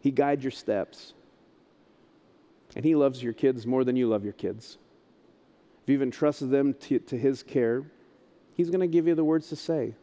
He 0.00 0.10
guides 0.10 0.44
your 0.44 0.50
steps. 0.50 1.14
And 2.74 2.84
He 2.84 2.94
loves 2.94 3.22
your 3.22 3.32
kids 3.32 3.66
more 3.66 3.84
than 3.84 3.96
you 3.96 4.08
love 4.08 4.24
your 4.24 4.34
kids. 4.34 4.78
If 5.82 5.90
you've 5.90 6.02
entrusted 6.02 6.50
them 6.50 6.74
to, 6.74 6.98
to 6.98 7.16
His 7.16 7.42
care, 7.42 7.84
He's 8.54 8.70
going 8.70 8.80
to 8.80 8.86
give 8.86 9.06
you 9.06 9.14
the 9.14 9.24
words 9.24 9.48
to 9.48 9.56
say. 9.56 9.94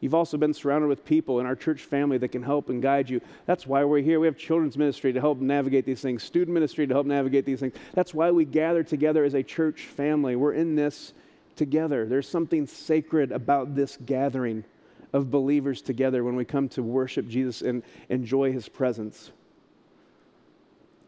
You've 0.00 0.14
also 0.14 0.36
been 0.36 0.52
surrounded 0.52 0.88
with 0.88 1.04
people 1.04 1.40
in 1.40 1.46
our 1.46 1.56
church 1.56 1.82
family 1.82 2.18
that 2.18 2.28
can 2.28 2.42
help 2.42 2.68
and 2.68 2.82
guide 2.82 3.08
you. 3.08 3.22
That's 3.46 3.66
why 3.66 3.84
we're 3.84 4.02
here. 4.02 4.20
We 4.20 4.26
have 4.26 4.36
children's 4.36 4.76
ministry 4.76 5.14
to 5.14 5.20
help 5.20 5.40
navigate 5.40 5.86
these 5.86 6.02
things, 6.02 6.22
student 6.22 6.52
ministry 6.52 6.86
to 6.86 6.92
help 6.92 7.06
navigate 7.06 7.46
these 7.46 7.60
things. 7.60 7.74
That's 7.94 8.12
why 8.12 8.30
we 8.30 8.44
gather 8.44 8.82
together 8.82 9.24
as 9.24 9.32
a 9.32 9.42
church 9.42 9.86
family. 9.86 10.36
We're 10.36 10.52
in 10.52 10.74
this 10.74 11.14
together. 11.56 12.06
There's 12.06 12.28
something 12.28 12.66
sacred 12.66 13.32
about 13.32 13.74
this 13.74 13.98
gathering 14.04 14.64
of 15.12 15.30
believers 15.30 15.80
together 15.80 16.24
when 16.24 16.36
we 16.36 16.44
come 16.44 16.68
to 16.70 16.82
worship 16.82 17.28
Jesus 17.28 17.62
and 17.62 17.82
enjoy 18.08 18.52
his 18.52 18.68
presence. 18.68 19.30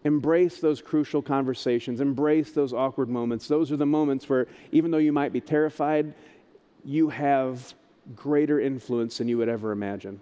Embrace 0.05 0.61
those 0.61 0.81
crucial 0.81 1.21
conversations, 1.21 2.01
embrace 2.01 2.53
those 2.53 2.73
awkward 2.73 3.09
moments. 3.09 3.49
Those 3.49 3.73
are 3.73 3.77
the 3.77 3.87
moments 3.87 4.29
where, 4.29 4.47
even 4.71 4.93
though 4.93 4.99
you 4.99 5.13
might 5.13 5.33
be 5.33 5.41
terrified, 5.41 6.15
you 6.85 7.09
have 7.09 7.75
greater 8.15 8.61
influence 8.61 9.19
than 9.19 9.27
you 9.27 9.39
would 9.39 9.49
ever 9.49 9.73
imagine. 9.73 10.21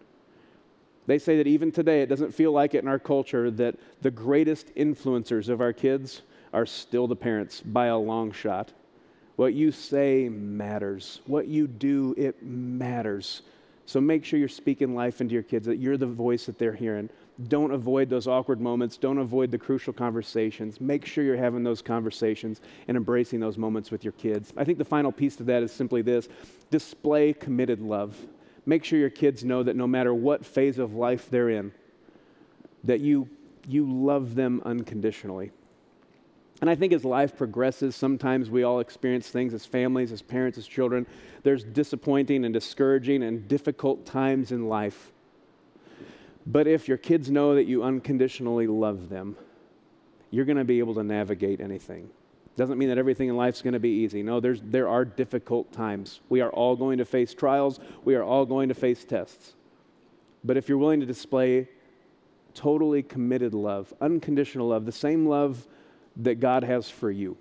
They 1.06 1.18
say 1.18 1.36
that 1.36 1.46
even 1.46 1.70
today, 1.70 2.00
it 2.00 2.08
doesn't 2.08 2.32
feel 2.32 2.52
like 2.52 2.74
it 2.74 2.82
in 2.82 2.88
our 2.88 2.98
culture 2.98 3.50
that 3.50 3.76
the 4.00 4.10
greatest 4.10 4.74
influencers 4.74 5.50
of 5.50 5.60
our 5.60 5.74
kids 5.74 6.22
are 6.54 6.64
still 6.64 7.06
the 7.06 7.16
parents 7.16 7.60
by 7.60 7.86
a 7.86 7.98
long 7.98 8.32
shot. 8.32 8.72
What 9.36 9.54
you 9.54 9.72
say 9.72 10.28
matters. 10.28 11.20
What 11.26 11.48
you 11.48 11.66
do, 11.66 12.14
it 12.16 12.42
matters. 12.42 13.42
So 13.86 14.00
make 14.00 14.24
sure 14.24 14.38
you're 14.38 14.48
speaking 14.48 14.94
life 14.94 15.20
into 15.20 15.34
your 15.34 15.42
kids, 15.42 15.66
that 15.66 15.76
you're 15.76 15.96
the 15.96 16.06
voice 16.06 16.46
that 16.46 16.58
they're 16.58 16.72
hearing. 16.72 17.10
Don't 17.48 17.72
avoid 17.72 18.08
those 18.08 18.28
awkward 18.28 18.60
moments. 18.60 18.96
Don't 18.96 19.18
avoid 19.18 19.50
the 19.50 19.58
crucial 19.58 19.92
conversations. 19.92 20.80
Make 20.80 21.04
sure 21.04 21.24
you're 21.24 21.36
having 21.36 21.64
those 21.64 21.82
conversations 21.82 22.60
and 22.86 22.96
embracing 22.96 23.40
those 23.40 23.58
moments 23.58 23.90
with 23.90 24.04
your 24.04 24.12
kids. 24.12 24.52
I 24.56 24.64
think 24.64 24.78
the 24.78 24.84
final 24.84 25.10
piece 25.10 25.34
to 25.36 25.42
that 25.44 25.62
is 25.62 25.72
simply 25.72 26.00
this 26.00 26.28
display 26.70 27.32
committed 27.32 27.80
love. 27.80 28.16
Make 28.66 28.84
sure 28.84 28.98
your 28.98 29.10
kids 29.10 29.44
know 29.44 29.62
that 29.64 29.76
no 29.76 29.86
matter 29.86 30.14
what 30.14 30.46
phase 30.46 30.78
of 30.78 30.94
life 30.94 31.28
they're 31.28 31.50
in, 31.50 31.72
that 32.84 33.00
you, 33.00 33.28
you 33.68 33.84
love 33.90 34.34
them 34.36 34.62
unconditionally. 34.64 35.50
And 36.60 36.70
I 36.70 36.74
think 36.74 36.92
as 36.92 37.04
life 37.04 37.36
progresses, 37.36 37.96
sometimes 37.96 38.48
we 38.48 38.62
all 38.62 38.80
experience 38.80 39.28
things 39.28 39.52
as 39.54 39.66
families, 39.66 40.12
as 40.12 40.22
parents, 40.22 40.56
as 40.56 40.66
children. 40.66 41.06
There's 41.42 41.64
disappointing 41.64 42.44
and 42.44 42.54
discouraging 42.54 43.22
and 43.22 43.46
difficult 43.48 44.06
times 44.06 44.52
in 44.52 44.68
life. 44.68 45.12
But 46.46 46.66
if 46.66 46.88
your 46.88 46.96
kids 46.96 47.30
know 47.30 47.54
that 47.54 47.64
you 47.64 47.82
unconditionally 47.82 48.66
love 48.66 49.08
them, 49.08 49.36
you're 50.30 50.44
going 50.44 50.58
to 50.58 50.64
be 50.64 50.78
able 50.78 50.94
to 50.94 51.02
navigate 51.02 51.60
anything. 51.60 52.10
Doesn't 52.56 52.78
mean 52.78 52.88
that 52.88 52.98
everything 52.98 53.28
in 53.28 53.36
life 53.36 53.54
is 53.56 53.62
going 53.62 53.74
to 53.74 53.80
be 53.80 53.88
easy. 53.88 54.22
No, 54.22 54.40
there's, 54.40 54.60
there 54.62 54.88
are 54.88 55.04
difficult 55.04 55.72
times. 55.72 56.20
We 56.28 56.40
are 56.40 56.50
all 56.50 56.76
going 56.76 56.98
to 56.98 57.04
face 57.04 57.34
trials, 57.34 57.80
we 58.04 58.14
are 58.14 58.22
all 58.22 58.46
going 58.46 58.68
to 58.68 58.74
face 58.74 59.04
tests. 59.04 59.54
But 60.44 60.56
if 60.56 60.68
you're 60.68 60.78
willing 60.78 61.00
to 61.00 61.06
display 61.06 61.68
totally 62.52 63.02
committed 63.02 63.54
love, 63.54 63.92
unconditional 64.00 64.68
love, 64.68 64.84
the 64.84 64.92
same 64.92 65.26
love 65.26 65.66
that 66.16 66.40
God 66.40 66.64
has 66.64 66.88
for 66.88 67.10
you 67.10 67.36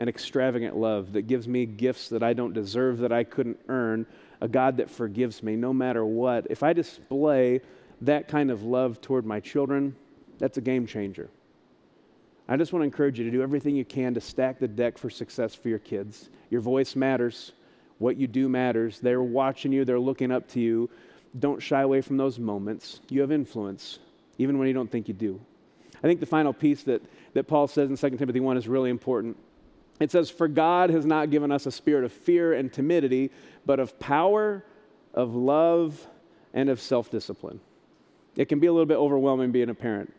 an 0.00 0.08
extravagant 0.08 0.74
love 0.74 1.12
that 1.12 1.22
gives 1.22 1.46
me 1.46 1.66
gifts 1.66 2.08
that 2.08 2.22
I 2.22 2.32
don't 2.32 2.54
deserve, 2.54 2.98
that 2.98 3.12
I 3.12 3.22
couldn't 3.22 3.60
earn, 3.68 4.06
a 4.40 4.48
God 4.48 4.78
that 4.78 4.88
forgives 4.90 5.42
me 5.42 5.56
no 5.56 5.74
matter 5.74 6.04
what. 6.06 6.46
If 6.48 6.62
I 6.62 6.72
display 6.72 7.60
that 8.00 8.26
kind 8.26 8.50
of 8.50 8.62
love 8.62 9.02
toward 9.02 9.26
my 9.26 9.40
children, 9.40 9.94
that's 10.38 10.56
a 10.56 10.62
game 10.62 10.86
changer. 10.86 11.28
I 12.48 12.56
just 12.56 12.72
want 12.72 12.80
to 12.80 12.86
encourage 12.86 13.18
you 13.18 13.26
to 13.26 13.30
do 13.30 13.42
everything 13.42 13.76
you 13.76 13.84
can 13.84 14.14
to 14.14 14.22
stack 14.22 14.58
the 14.58 14.66
deck 14.66 14.96
for 14.96 15.10
success 15.10 15.54
for 15.54 15.68
your 15.68 15.78
kids. 15.78 16.30
Your 16.48 16.62
voice 16.62 16.96
matters, 16.96 17.52
what 17.98 18.16
you 18.16 18.26
do 18.26 18.48
matters. 18.48 19.00
They're 19.00 19.22
watching 19.22 19.70
you, 19.70 19.84
they're 19.84 20.00
looking 20.00 20.32
up 20.32 20.48
to 20.52 20.60
you. 20.60 20.88
Don't 21.38 21.60
shy 21.60 21.82
away 21.82 22.00
from 22.00 22.16
those 22.16 22.38
moments. 22.38 23.00
You 23.10 23.20
have 23.20 23.30
influence, 23.30 23.98
even 24.38 24.58
when 24.58 24.66
you 24.66 24.74
don't 24.74 24.90
think 24.90 25.08
you 25.08 25.14
do. 25.14 25.40
I 26.02 26.06
think 26.06 26.20
the 26.20 26.26
final 26.26 26.54
piece 26.54 26.84
that, 26.84 27.02
that 27.34 27.44
Paul 27.44 27.66
says 27.66 27.90
in 27.90 27.96
2 27.96 28.16
Timothy 28.16 28.40
1 28.40 28.56
is 28.56 28.68
really 28.68 28.90
important. 28.90 29.36
It 30.00 30.10
says, 30.10 30.30
For 30.30 30.48
God 30.48 30.90
has 30.90 31.04
not 31.04 31.30
given 31.30 31.52
us 31.52 31.66
a 31.66 31.70
spirit 31.70 32.04
of 32.04 32.12
fear 32.12 32.54
and 32.54 32.72
timidity, 32.72 33.30
but 33.66 33.78
of 33.78 33.98
power, 33.98 34.64
of 35.14 35.34
love, 35.34 36.06
and 36.54 36.68
of 36.68 36.80
self 36.80 37.10
discipline. 37.10 37.60
It 38.36 38.48
can 38.48 38.60
be 38.60 38.66
a 38.66 38.72
little 38.72 38.86
bit 38.86 38.96
overwhelming 38.96 39.52
being 39.52 39.68
a 39.68 39.74
parent. 39.74 40.12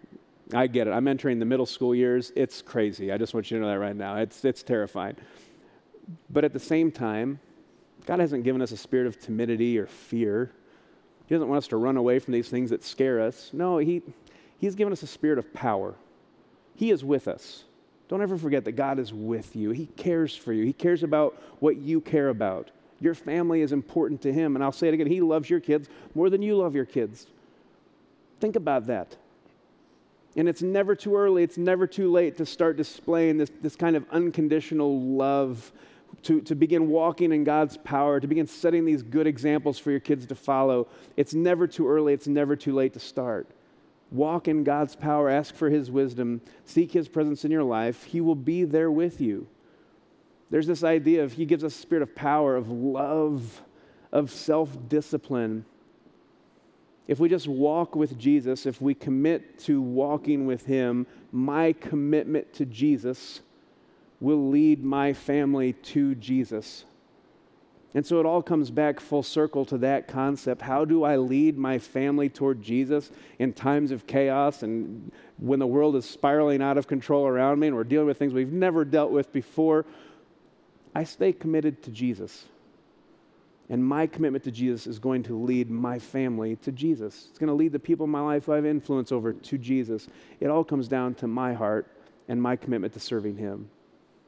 I 0.54 0.67
get 0.67 0.88
it. 0.88 0.91
I'm 0.91 1.08
entering 1.08 1.39
the 1.39 1.45
middle 1.45 1.65
school 1.65 1.95
years. 1.95 2.32
It's 2.36 2.62
crazy. 2.62 3.12
I 3.12 3.17
just 3.17 3.34
want 3.34 3.50
you 3.50 3.58
to 3.58 3.63
know 3.63 3.69
that 3.69 3.80
right 3.80 3.95
now. 3.95 4.17
It's, 4.17 4.43
it's 4.43 4.63
terrifying. 4.63 5.15
But 6.30 6.43
at 6.43 6.52
the 6.52 6.60
same 6.60 6.91
time, 6.91 7.39
God 8.06 8.19
hasn't 8.19 8.43
given 8.43 8.62
us 8.62 8.71
a 8.71 8.78
spirit 8.78 9.08
of 9.08 9.19
timidity 9.19 9.78
or 9.78 9.86
fear. 9.86 10.52
He 11.28 11.36
doesn't 11.36 11.47
want 11.47 11.60
us 11.60 11.67
to 11.69 11.78
run 11.78 11.97
away 11.97 12.19
from 12.19 12.34
these 12.34 12.50
things 12.50 12.69
that 12.71 12.84
scare 12.84 13.21
us. 13.21 13.52
No, 13.54 13.78
He, 13.78 14.02
He's 14.58 14.76
given 14.76 14.91
us 14.91 15.04
a 15.04 15.08
spirit 15.08 15.39
of 15.39 15.54
power. 15.54 15.95
He 16.82 16.89
is 16.89 17.06
with 17.06 17.28
us. 17.28 17.63
Don't 18.08 18.24
ever 18.24 18.39
forget 18.39 18.65
that 18.65 18.72
God 18.72 18.98
is 18.98 19.13
with 19.13 19.56
you. 19.56 19.70
He 19.70 19.86
cares 19.86 20.36
for 20.36 20.52
you, 20.52 20.65
He 20.65 20.74
cares 20.74 21.04
about 21.04 21.39
what 21.60 21.78
you 21.78 22.02
care 22.02 22.30
about. 22.30 22.72
Your 23.00 23.13
family 23.13 23.62
is 23.62 23.72
important 23.72 24.24
to 24.24 24.34
Him. 24.34 24.56
And 24.56 24.63
I'll 24.63 24.72
say 24.72 24.88
it 24.88 24.96
again 24.96 25.06
He 25.06 25.22
loves 25.22 25.48
your 25.48 25.60
kids 25.60 25.89
more 26.15 26.32
than 26.32 26.41
you 26.41 26.58
love 26.58 26.74
your 26.74 26.86
kids. 26.86 27.28
Think 28.39 28.56
about 28.56 28.88
that. 28.88 29.15
And 30.36 30.50
it's 30.50 30.63
never 30.63 30.96
too 30.96 31.15
early, 31.15 31.44
it's 31.44 31.60
never 31.60 31.86
too 31.86 32.12
late 32.12 32.38
to 32.38 32.48
start 32.48 32.78
displaying 32.78 33.38
this, 33.38 33.52
this 33.62 33.76
kind 33.76 33.96
of 33.96 34.04
unconditional 34.10 35.00
love 35.02 35.72
to, 36.24 36.41
to 36.41 36.56
begin 36.56 36.89
walking 36.89 37.32
in 37.32 37.44
God's 37.44 37.78
power, 37.78 38.20
to 38.20 38.26
begin 38.26 38.48
setting 38.48 38.86
these 38.86 39.04
good 39.04 39.28
examples 39.28 39.78
for 39.78 39.91
your 39.91 40.00
kids 40.00 40.26
to 40.26 40.34
follow. 40.34 40.88
It's 41.15 41.36
never 41.36 41.67
too 41.67 41.88
early, 41.88 42.13
it's 42.13 42.28
never 42.28 42.56
too 42.56 42.74
late 42.74 42.94
to 42.94 43.00
start. 43.00 43.48
Walk 44.12 44.47
in 44.47 44.63
God's 44.63 44.95
power, 44.95 45.30
ask 45.30 45.56
for 45.56 45.69
His 45.69 45.89
wisdom, 45.89 46.41
seek 46.65 46.91
His 46.91 47.08
presence 47.08 47.45
in 47.45 47.52
your 47.52 47.63
life. 47.63 48.04
He 48.04 48.19
will 48.19 48.36
be 48.36 48.65
there 48.65 48.91
with 48.91 49.21
you. 49.21 49.47
There's 50.50 50.67
this 50.67 50.84
idea 50.84 51.24
of 51.24 51.34
He 51.34 51.45
gives 51.45 51.63
us 51.63 51.74
a 51.74 51.80
spirit 51.80 52.02
of 52.02 52.13
power, 52.13 52.56
of 52.56 52.69
love, 52.69 53.62
of 54.12 54.30
self 54.30 54.78
discipline. 54.89 55.65
If 57.08 57.19
we 57.19 57.30
just 57.30 57.47
walk 57.47 57.95
with 57.95 58.17
Jesus, 58.17 58.65
if 58.65 58.82
we 58.82 58.93
commit 58.93 59.60
to 59.60 59.82
walking 59.82 60.45
with 60.45 60.65
Him, 60.65 61.08
my 61.32 61.74
commitment 61.74 62.54
to 62.54 62.65
Jesus 62.65 63.41
will 64.19 64.50
lead 64.50 64.84
my 64.84 65.13
family 65.13 65.74
to 65.74 66.15
Jesus. 66.15 66.86
And 67.94 68.06
so 68.06 68.20
it 68.20 68.26
all 68.26 68.42
comes 68.42 68.72
back 68.72 69.00
full 69.00 69.24
circle 69.24 69.66
to 69.66 69.78
that 69.80 70.08
concept. 70.08 70.62
How 70.62 70.86
do 70.86 71.04
I 71.04 71.18
lead 71.18 71.58
my 71.58 71.78
family 71.78 72.30
toward 72.30 72.62
Jesus 72.62 73.12
in 73.38 73.52
times 73.52 73.92
of 73.92 74.08
chaos 74.08 74.64
and 74.64 75.12
when 75.38 75.60
the 75.60 75.68
world 75.68 75.98
is 75.98 76.06
spiraling 76.06 76.62
out 76.62 76.78
of 76.78 76.88
control 76.88 77.28
around 77.28 77.60
me 77.60 77.68
and 77.68 77.76
we're 77.76 77.84
dealing 77.84 78.08
with 78.08 78.18
things 78.18 78.34
we've 78.34 78.54
never 78.54 78.86
dealt 78.86 79.12
with 79.12 79.34
before? 79.34 79.86
I 80.96 81.04
stay 81.04 81.34
committed 81.34 81.84
to 81.84 81.92
Jesus. 81.92 82.46
And 83.70 83.86
my 83.86 84.06
commitment 84.06 84.44
to 84.46 84.52
Jesus 84.52 84.86
is 84.86 85.00
going 85.00 85.24
to 85.24 85.38
lead 85.38 85.70
my 85.70 85.98
family 85.98 86.58
to 86.58 86.72
Jesus. 86.74 87.28
It's 87.30 87.40
going 87.40 87.48
to 87.48 87.54
lead 87.54 87.72
the 87.72 87.80
people 87.80 88.04
in 88.04 88.10
my 88.10 88.20
life 88.20 88.46
who 88.46 88.54
I 88.54 88.58
have 88.58 88.66
influence 88.66 89.14
over 89.14 89.32
to 89.32 89.58
Jesus. 89.58 90.08
It 90.42 90.48
all 90.48 90.66
comes 90.66 90.90
down 90.90 91.16
to 91.16 91.28
my 91.28 91.54
heart 91.54 91.88
and 92.28 92.42
my 92.42 92.58
commitment 92.58 92.94
to 92.94 93.00
serving 93.00 93.38
Him. 93.38 93.70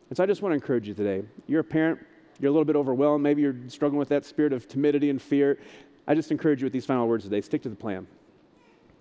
And 0.09 0.15
so 0.15 0.23
I 0.23 0.27
just 0.27 0.41
want 0.41 0.51
to 0.51 0.55
encourage 0.55 0.87
you 0.87 0.93
today. 0.93 1.27
You're 1.47 1.59
a 1.59 1.65
parent, 1.65 1.99
you're 2.39 2.49
a 2.49 2.51
little 2.51 2.65
bit 2.65 2.75
overwhelmed, 2.75 3.23
maybe 3.23 3.41
you're 3.41 3.55
struggling 3.67 3.99
with 3.99 4.09
that 4.09 4.25
spirit 4.25 4.53
of 4.53 4.67
timidity 4.67 5.09
and 5.09 5.21
fear. 5.21 5.59
I 6.07 6.15
just 6.15 6.31
encourage 6.31 6.61
you 6.61 6.65
with 6.65 6.73
these 6.73 6.85
final 6.85 7.07
words 7.07 7.23
today 7.23 7.41
stick 7.41 7.61
to 7.63 7.69
the 7.69 7.75
plan. 7.75 8.07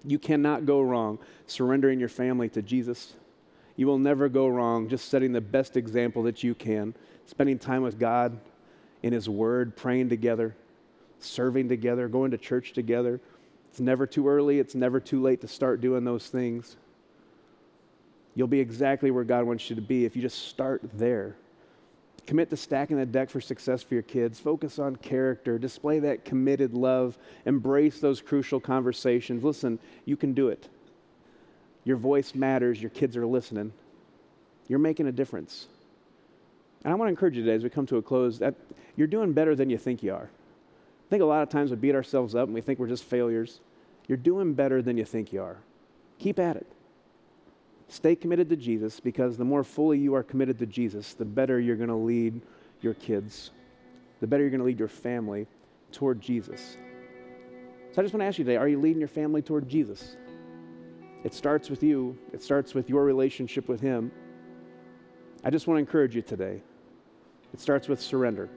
You 0.05 0.19
cannot 0.19 0.67
go 0.67 0.81
wrong 0.81 1.19
surrendering 1.47 2.01
your 2.01 2.09
family 2.09 2.49
to 2.51 2.63
Jesus. 2.63 3.15
You 3.77 3.87
will 3.87 3.99
never 3.99 4.29
go 4.29 4.49
wrong 4.49 4.89
just 4.89 5.09
setting 5.09 5.33
the 5.33 5.41
best 5.41 5.77
example 5.77 6.23
that 6.25 6.43
you 6.43 6.55
can, 6.55 6.95
spending 7.27 7.59
time 7.59 7.83
with 7.83 7.99
God 7.99 8.39
in 9.03 9.13
His 9.13 9.29
Word, 9.29 9.77
praying 9.77 10.09
together, 10.09 10.55
serving 11.21 11.69
together, 11.69 12.09
going 12.09 12.33
to 12.33 12.39
church 12.39 12.73
together. 12.73 13.21
It's 13.71 13.81
never 13.81 14.07
too 14.07 14.29
early, 14.29 14.59
it's 14.59 14.75
never 14.75 15.01
too 15.01 15.23
late 15.23 15.41
to 15.41 15.49
start 15.49 15.81
doing 15.81 16.05
those 16.05 16.29
things. 16.29 16.77
You'll 18.35 18.47
be 18.49 18.61
exactly 18.61 19.11
where 19.11 19.25
God 19.25 19.45
wants 19.45 19.69
you 19.71 19.77
to 19.77 19.83
be 19.83 20.05
if 20.05 20.17
you 20.17 20.23
just 20.23 20.49
start 20.49 20.83
there. 20.95 21.37
Commit 22.27 22.51
to 22.51 22.57
stacking 22.57 22.97
the 22.97 23.07
deck 23.07 23.31
for 23.31 23.41
success 23.41 23.83
for 23.83 23.95
your 23.95 24.03
kids. 24.03 24.39
Focus 24.39 24.79
on 24.79 24.97
character. 24.97 25.59
Display 25.59 25.99
that 26.01 26.25
committed 26.25 26.73
love. 26.73 27.19
Embrace 27.47 27.99
those 27.99 28.21
crucial 28.21 28.61
conversations. 28.61 29.43
Listen, 29.43 29.79
you 30.05 30.17
can 30.17 30.33
do 30.33 30.49
it. 30.49 30.69
Your 31.85 31.97
voice 31.97 32.35
matters. 32.35 32.81
Your 32.81 32.91
kids 32.91 33.17
are 33.17 33.27
listening. 33.27 33.73
You're 34.69 34.79
making 34.79 35.09
a 35.09 35.13
difference. 35.13 35.67
And 36.85 36.93
I 36.93 36.97
want 36.97 37.09
to 37.09 37.11
encourage 37.11 37.37
you 37.37 37.43
today 37.43 37.57
as 37.57 37.65
we 37.65 37.71
come 37.71 37.87
to 37.87 37.97
a 37.97 38.03
close 38.03 38.39
that 38.39 38.55
you're 38.97 39.07
doing 39.09 39.33
better 39.33 39.55
than 39.55 39.69
you 39.69 39.79
think 39.79 40.03
you 40.03 40.15
are. 40.15 40.29
I 40.29 41.11
think 41.11 41.23
a 41.23 41.27
lot 41.27 41.43
of 41.43 41.49
times 41.49 41.71
we 41.71 41.77
beat 41.77 41.95
ourselves 41.95 42.35
up 42.35 42.47
and 42.47 42.55
we 42.55 42.61
think 42.61 42.79
we're 42.79 42.87
just 42.87 43.05
failures. 43.05 43.61
You're 44.09 44.17
doing 44.19 44.55
better 44.55 44.81
than 44.81 44.97
you 44.97 45.05
think 45.05 45.33
you 45.33 45.43
are. 45.43 45.59
Keep 46.19 46.39
at 46.39 46.57
it. 46.57 46.67
Stay 47.93 48.17
committed 48.17 48.49
to 48.49 48.57
Jesus 48.57 49.01
because 49.01 49.37
the 49.37 49.45
more 49.45 49.63
fully 49.63 49.99
you 49.99 50.15
are 50.15 50.23
committed 50.23 50.59
to 50.61 50.65
Jesus, 50.65 51.13
the 51.13 51.27
better 51.27 51.61
you're 51.61 51.77
going 51.77 51.91
to 51.91 51.95
lead 51.95 52.41
your 52.81 52.95
kids, 52.95 53.51
the 54.21 54.27
better 54.27 54.43
you're 54.43 54.51
going 54.51 54.61
to 54.61 54.65
lead 54.65 54.79
your 54.79 54.89
family 54.89 55.47
toward 55.93 56.19
Jesus. 56.19 56.79
So 57.91 58.01
I 58.01 58.03
just 58.03 58.15
want 58.15 58.23
to 58.23 58.25
ask 58.25 58.39
you 58.39 58.47
today 58.47 58.57
are 58.57 58.67
you 58.67 58.81
leading 58.81 58.99
your 58.99 59.09
family 59.09 59.43
toward 59.43 59.69
Jesus? 59.69 60.17
It 61.23 61.35
starts 61.35 61.69
with 61.69 61.83
you, 61.83 62.17
it 62.33 62.43
starts 62.43 62.73
with 62.73 62.89
your 62.89 63.05
relationship 63.05 63.69
with 63.69 63.83
Him. 63.83 64.11
I 65.45 65.51
just 65.51 65.67
want 65.67 65.77
to 65.77 65.81
encourage 65.81 66.17
you 66.17 66.23
today. 66.23 66.63
It 67.53 67.61
starts 67.61 67.89
with 67.89 68.01
surrender. 68.01 68.49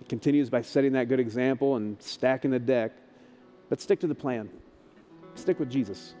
It 0.00 0.08
continues 0.08 0.50
by 0.50 0.62
setting 0.62 0.94
that 0.94 1.08
good 1.08 1.20
example 1.20 1.76
and 1.76 2.02
stacking 2.02 2.50
the 2.50 2.58
deck, 2.58 2.90
but 3.68 3.80
stick 3.80 4.00
to 4.00 4.08
the 4.08 4.16
plan. 4.16 4.50
Stick 5.36 5.60
with 5.60 5.70
Jesus. 5.70 6.16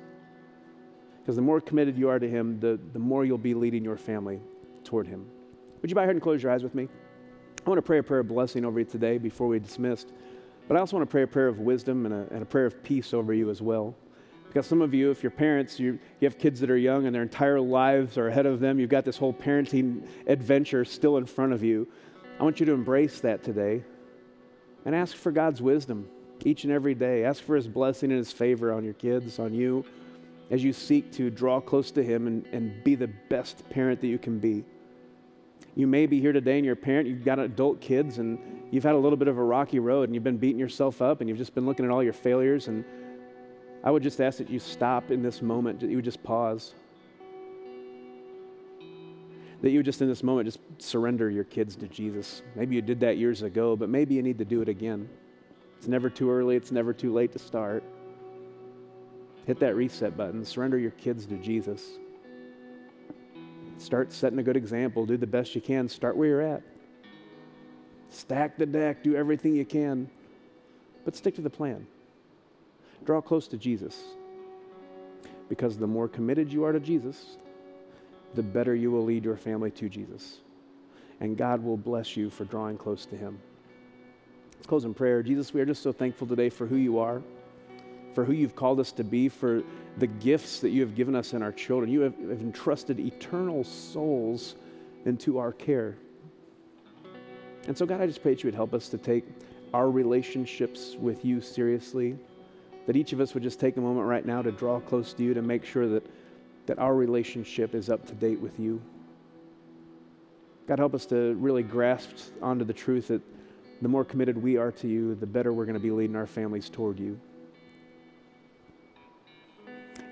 Because 1.22 1.36
the 1.36 1.42
more 1.42 1.60
committed 1.60 1.96
you 1.96 2.08
are 2.08 2.18
to 2.18 2.28
Him, 2.28 2.58
the, 2.58 2.80
the 2.92 2.98
more 2.98 3.24
you'll 3.24 3.38
be 3.38 3.54
leading 3.54 3.84
your 3.84 3.96
family 3.96 4.40
toward 4.82 5.06
Him. 5.06 5.24
Would 5.80 5.90
you 5.90 5.94
bow 5.94 6.02
your 6.02 6.06
head 6.06 6.16
and 6.16 6.22
close 6.22 6.42
your 6.42 6.50
eyes 6.50 6.64
with 6.64 6.74
me? 6.74 6.88
I 7.64 7.70
want 7.70 7.78
to 7.78 7.82
pray 7.82 7.98
a 7.98 8.02
prayer 8.02 8.20
of 8.20 8.28
blessing 8.28 8.64
over 8.64 8.80
you 8.80 8.84
today 8.84 9.18
before 9.18 9.46
we 9.46 9.60
dismissed. 9.60 10.12
But 10.66 10.76
I 10.76 10.80
also 10.80 10.96
want 10.96 11.08
to 11.08 11.10
pray 11.10 11.22
a 11.22 11.26
prayer 11.28 11.46
of 11.46 11.60
wisdom 11.60 12.06
and 12.06 12.14
a, 12.14 12.26
and 12.32 12.42
a 12.42 12.44
prayer 12.44 12.66
of 12.66 12.82
peace 12.82 13.14
over 13.14 13.32
you 13.32 13.50
as 13.50 13.62
well. 13.62 13.94
Because 14.48 14.66
some 14.66 14.82
of 14.82 14.92
you, 14.92 15.10
if 15.10 15.22
you're 15.22 15.30
parents, 15.30 15.78
you, 15.78 15.98
you 16.20 16.26
have 16.26 16.38
kids 16.38 16.58
that 16.60 16.70
are 16.70 16.76
young 16.76 17.06
and 17.06 17.14
their 17.14 17.22
entire 17.22 17.60
lives 17.60 18.18
are 18.18 18.28
ahead 18.28 18.46
of 18.46 18.58
them, 18.58 18.80
you've 18.80 18.90
got 18.90 19.04
this 19.04 19.16
whole 19.16 19.32
parenting 19.32 20.06
adventure 20.26 20.84
still 20.84 21.16
in 21.18 21.24
front 21.24 21.52
of 21.52 21.62
you. 21.62 21.86
I 22.38 22.42
want 22.42 22.58
you 22.58 22.66
to 22.66 22.72
embrace 22.72 23.20
that 23.20 23.44
today 23.44 23.84
and 24.84 24.94
ask 24.94 25.16
for 25.16 25.30
God's 25.30 25.62
wisdom 25.62 26.08
each 26.44 26.64
and 26.64 26.72
every 26.72 26.94
day. 26.94 27.24
Ask 27.24 27.44
for 27.44 27.54
His 27.54 27.68
blessing 27.68 28.10
and 28.10 28.18
His 28.18 28.32
favor 28.32 28.72
on 28.72 28.84
your 28.84 28.94
kids, 28.94 29.38
on 29.38 29.54
you 29.54 29.84
as 30.52 30.62
you 30.62 30.72
seek 30.72 31.10
to 31.10 31.30
draw 31.30 31.60
close 31.60 31.90
to 31.90 32.04
Him 32.04 32.26
and, 32.26 32.46
and 32.52 32.84
be 32.84 32.94
the 32.94 33.08
best 33.08 33.68
parent 33.70 34.02
that 34.02 34.06
you 34.06 34.18
can 34.18 34.38
be. 34.38 34.62
You 35.74 35.86
may 35.86 36.04
be 36.04 36.20
here 36.20 36.32
today 36.32 36.58
and 36.58 36.64
you're 36.64 36.74
a 36.74 36.76
parent, 36.76 37.08
you've 37.08 37.24
got 37.24 37.38
adult 37.38 37.80
kids, 37.80 38.18
and 38.18 38.38
you've 38.70 38.84
had 38.84 38.94
a 38.94 38.98
little 38.98 39.16
bit 39.16 39.28
of 39.28 39.38
a 39.38 39.42
rocky 39.42 39.78
road 39.78 40.10
and 40.10 40.14
you've 40.14 40.22
been 40.22 40.36
beating 40.36 40.58
yourself 40.58 41.00
up 41.00 41.22
and 41.22 41.28
you've 41.28 41.38
just 41.38 41.54
been 41.54 41.64
looking 41.64 41.86
at 41.86 41.90
all 41.90 42.02
your 42.02 42.12
failures. 42.12 42.68
And 42.68 42.84
I 43.82 43.90
would 43.90 44.02
just 44.02 44.20
ask 44.20 44.36
that 44.38 44.50
you 44.50 44.58
stop 44.58 45.10
in 45.10 45.22
this 45.22 45.40
moment, 45.40 45.80
that 45.80 45.88
you 45.88 45.96
would 45.96 46.04
just 46.04 46.22
pause. 46.22 46.74
That 49.62 49.70
you 49.70 49.78
would 49.78 49.86
just 49.86 50.02
in 50.02 50.08
this 50.08 50.22
moment 50.22 50.48
just 50.48 50.60
surrender 50.76 51.30
your 51.30 51.44
kids 51.44 51.76
to 51.76 51.88
Jesus. 51.88 52.42
Maybe 52.54 52.76
you 52.76 52.82
did 52.82 53.00
that 53.00 53.16
years 53.16 53.40
ago, 53.40 53.74
but 53.74 53.88
maybe 53.88 54.14
you 54.14 54.22
need 54.22 54.36
to 54.36 54.44
do 54.44 54.60
it 54.60 54.68
again. 54.68 55.08
It's 55.78 55.88
never 55.88 56.10
too 56.10 56.30
early, 56.30 56.56
it's 56.56 56.72
never 56.72 56.92
too 56.92 57.10
late 57.10 57.32
to 57.32 57.38
start. 57.38 57.82
Hit 59.46 59.58
that 59.60 59.74
reset 59.74 60.16
button. 60.16 60.44
Surrender 60.44 60.78
your 60.78 60.92
kids 60.92 61.26
to 61.26 61.36
Jesus. 61.36 61.98
Start 63.78 64.12
setting 64.12 64.38
a 64.38 64.42
good 64.42 64.56
example. 64.56 65.04
Do 65.04 65.16
the 65.16 65.26
best 65.26 65.54
you 65.54 65.60
can. 65.60 65.88
Start 65.88 66.16
where 66.16 66.28
you're 66.28 66.40
at. 66.42 66.62
Stack 68.10 68.56
the 68.56 68.66
deck. 68.66 69.02
Do 69.02 69.16
everything 69.16 69.54
you 69.54 69.64
can. 69.64 70.08
But 71.04 71.16
stick 71.16 71.34
to 71.36 71.40
the 71.40 71.50
plan. 71.50 71.86
Draw 73.04 73.20
close 73.22 73.48
to 73.48 73.56
Jesus. 73.56 74.00
Because 75.48 75.76
the 75.76 75.86
more 75.86 76.06
committed 76.06 76.52
you 76.52 76.64
are 76.64 76.72
to 76.72 76.78
Jesus, 76.78 77.36
the 78.34 78.42
better 78.42 78.74
you 78.74 78.92
will 78.92 79.04
lead 79.04 79.24
your 79.24 79.36
family 79.36 79.72
to 79.72 79.88
Jesus. 79.88 80.38
And 81.20 81.36
God 81.36 81.62
will 81.62 81.76
bless 81.76 82.16
you 82.16 82.30
for 82.30 82.44
drawing 82.44 82.78
close 82.78 83.04
to 83.06 83.16
Him. 83.16 83.40
Let's 84.54 84.66
close 84.66 84.84
in 84.84 84.94
prayer. 84.94 85.22
Jesus, 85.22 85.52
we 85.52 85.60
are 85.60 85.66
just 85.66 85.82
so 85.82 85.92
thankful 85.92 86.28
today 86.28 86.48
for 86.48 86.66
who 86.66 86.76
you 86.76 87.00
are 87.00 87.22
for 88.14 88.24
who 88.24 88.32
you've 88.32 88.56
called 88.56 88.80
us 88.80 88.92
to 88.92 89.04
be, 89.04 89.28
for 89.28 89.62
the 89.98 90.06
gifts 90.06 90.60
that 90.60 90.70
you 90.70 90.80
have 90.80 90.94
given 90.94 91.14
us 91.14 91.32
in 91.32 91.42
our 91.42 91.52
children. 91.52 91.90
You 91.90 92.00
have, 92.00 92.16
have 92.18 92.40
entrusted 92.40 93.00
eternal 93.00 93.64
souls 93.64 94.54
into 95.04 95.38
our 95.38 95.52
care. 95.52 95.96
And 97.66 97.76
so, 97.76 97.86
God, 97.86 98.00
I 98.00 98.06
just 98.06 98.22
pray 98.22 98.34
that 98.34 98.42
you 98.42 98.48
would 98.48 98.54
help 98.54 98.74
us 98.74 98.88
to 98.88 98.98
take 98.98 99.24
our 99.72 99.90
relationships 99.90 100.96
with 100.98 101.24
you 101.24 101.40
seriously, 101.40 102.18
that 102.86 102.96
each 102.96 103.12
of 103.12 103.20
us 103.20 103.34
would 103.34 103.42
just 103.42 103.60
take 103.60 103.76
a 103.76 103.80
moment 103.80 104.06
right 104.06 104.26
now 104.26 104.42
to 104.42 104.52
draw 104.52 104.80
close 104.80 105.12
to 105.14 105.22
you 105.22 105.34
to 105.34 105.42
make 105.42 105.64
sure 105.64 105.88
that, 105.88 106.04
that 106.66 106.78
our 106.78 106.94
relationship 106.94 107.74
is 107.74 107.88
up 107.88 108.06
to 108.06 108.14
date 108.14 108.40
with 108.40 108.58
you. 108.58 108.82
God, 110.66 110.78
help 110.78 110.94
us 110.94 111.06
to 111.06 111.34
really 111.34 111.62
grasp 111.62 112.16
onto 112.40 112.64
the 112.64 112.72
truth 112.72 113.08
that 113.08 113.22
the 113.80 113.88
more 113.88 114.04
committed 114.04 114.40
we 114.40 114.56
are 114.56 114.70
to 114.72 114.88
you, 114.88 115.14
the 115.14 115.26
better 115.26 115.52
we're 115.52 115.64
going 115.64 115.74
to 115.74 115.80
be 115.80 115.90
leading 115.90 116.16
our 116.16 116.26
families 116.26 116.68
toward 116.68 117.00
you. 117.00 117.18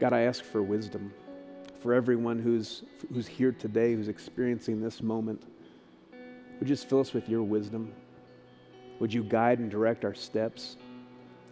God, 0.01 0.15
I 0.15 0.23
ask 0.23 0.43
for 0.43 0.63
wisdom 0.63 1.13
for 1.81 1.93
everyone 1.93 2.39
who's, 2.39 2.83
who's 3.13 3.27
here 3.27 3.53
today, 3.53 3.95
who's 3.95 4.09
experiencing 4.09 4.81
this 4.81 5.03
moment. 5.03 5.43
Would 6.59 6.69
you 6.69 6.75
just 6.75 6.89
fill 6.89 7.01
us 7.01 7.13
with 7.13 7.29
your 7.29 7.43
wisdom? 7.43 7.93
Would 8.99 9.13
you 9.13 9.23
guide 9.23 9.59
and 9.59 9.71
direct 9.71 10.07
our 10.07 10.15
steps 10.15 10.79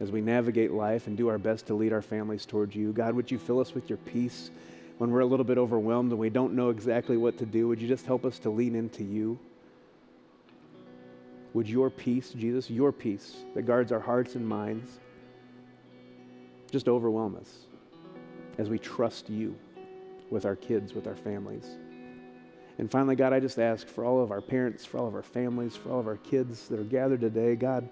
as 0.00 0.10
we 0.10 0.22
navigate 0.22 0.72
life 0.72 1.08
and 1.08 1.16
do 1.16 1.28
our 1.28 1.36
best 1.36 1.66
to 1.66 1.74
lead 1.74 1.92
our 1.92 2.00
families 2.00 2.46
towards 2.46 2.74
you? 2.74 2.92
God, 2.92 3.14
would 3.14 3.30
you 3.30 3.38
fill 3.38 3.60
us 3.60 3.74
with 3.74 3.90
your 3.90 3.98
peace 3.98 4.50
when 4.96 5.10
we're 5.10 5.20
a 5.20 5.26
little 5.26 5.44
bit 5.44 5.58
overwhelmed 5.58 6.10
and 6.10 6.18
we 6.18 6.30
don't 6.30 6.54
know 6.54 6.70
exactly 6.70 7.18
what 7.18 7.36
to 7.38 7.46
do? 7.46 7.68
Would 7.68 7.82
you 7.82 7.88
just 7.88 8.06
help 8.06 8.24
us 8.24 8.38
to 8.40 8.50
lean 8.50 8.74
into 8.74 9.04
you? 9.04 9.38
Would 11.52 11.68
your 11.68 11.90
peace, 11.90 12.30
Jesus, 12.30 12.70
your 12.70 12.92
peace 12.92 13.36
that 13.54 13.62
guards 13.62 13.92
our 13.92 14.00
hearts 14.00 14.36
and 14.36 14.46
minds, 14.46 15.00
just 16.70 16.88
overwhelm 16.88 17.36
us? 17.36 17.67
As 18.58 18.68
we 18.68 18.78
trust 18.78 19.30
you 19.30 19.56
with 20.30 20.44
our 20.44 20.56
kids, 20.56 20.92
with 20.92 21.06
our 21.06 21.16
families. 21.16 21.66
And 22.78 22.90
finally, 22.90 23.16
God, 23.16 23.32
I 23.32 23.40
just 23.40 23.58
ask 23.58 23.88
for 23.88 24.04
all 24.04 24.22
of 24.22 24.30
our 24.30 24.40
parents, 24.40 24.84
for 24.84 24.98
all 24.98 25.08
of 25.08 25.14
our 25.14 25.22
families, 25.22 25.74
for 25.74 25.90
all 25.90 25.98
of 25.98 26.06
our 26.06 26.16
kids 26.16 26.68
that 26.68 26.78
are 26.78 26.84
gathered 26.84 27.20
today, 27.20 27.56
God, 27.56 27.88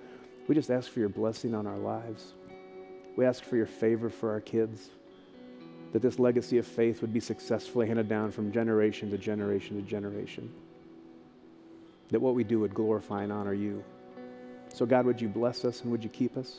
we 0.46 0.54
just 0.54 0.70
ask 0.70 0.90
for 0.90 1.00
your 1.00 1.08
blessing 1.08 1.54
on 1.54 1.66
our 1.66 1.78
lives. 1.78 2.34
We 3.16 3.24
ask 3.24 3.42
for 3.42 3.56
your 3.56 3.66
favor 3.66 4.10
for 4.10 4.30
our 4.30 4.40
kids, 4.40 4.90
that 5.92 6.02
this 6.02 6.18
legacy 6.18 6.58
of 6.58 6.66
faith 6.66 7.00
would 7.00 7.12
be 7.12 7.20
successfully 7.20 7.86
handed 7.86 8.08
down 8.08 8.30
from 8.30 8.52
generation 8.52 9.10
to 9.10 9.18
generation 9.18 9.76
to 9.76 9.82
generation, 9.82 10.52
that 12.10 12.20
what 12.20 12.34
we 12.34 12.44
do 12.44 12.60
would 12.60 12.74
glorify 12.74 13.22
and 13.22 13.32
honor 13.32 13.54
you. 13.54 13.82
So, 14.72 14.84
God, 14.86 15.06
would 15.06 15.20
you 15.20 15.28
bless 15.28 15.64
us 15.64 15.80
and 15.80 15.90
would 15.90 16.04
you 16.04 16.10
keep 16.10 16.36
us? 16.36 16.58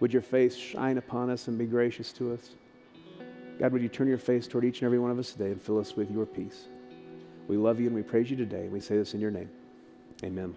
Would 0.00 0.12
your 0.12 0.22
face 0.22 0.54
shine 0.54 0.98
upon 0.98 1.30
us 1.30 1.48
and 1.48 1.58
be 1.58 1.66
gracious 1.66 2.12
to 2.14 2.34
us? 2.34 2.50
God, 3.58 3.72
would 3.72 3.82
you 3.82 3.88
turn 3.88 4.06
your 4.06 4.18
face 4.18 4.46
toward 4.46 4.64
each 4.64 4.80
and 4.80 4.86
every 4.86 4.98
one 4.98 5.10
of 5.10 5.18
us 5.18 5.32
today 5.32 5.50
and 5.50 5.60
fill 5.60 5.78
us 5.78 5.96
with 5.96 6.10
your 6.10 6.26
peace? 6.26 6.68
We 7.48 7.56
love 7.56 7.80
you 7.80 7.86
and 7.86 7.96
we 7.96 8.02
praise 8.02 8.30
you 8.30 8.36
today. 8.36 8.68
We 8.68 8.80
say 8.80 8.96
this 8.96 9.14
in 9.14 9.20
your 9.20 9.30
name. 9.30 9.50
Amen. 10.22 10.54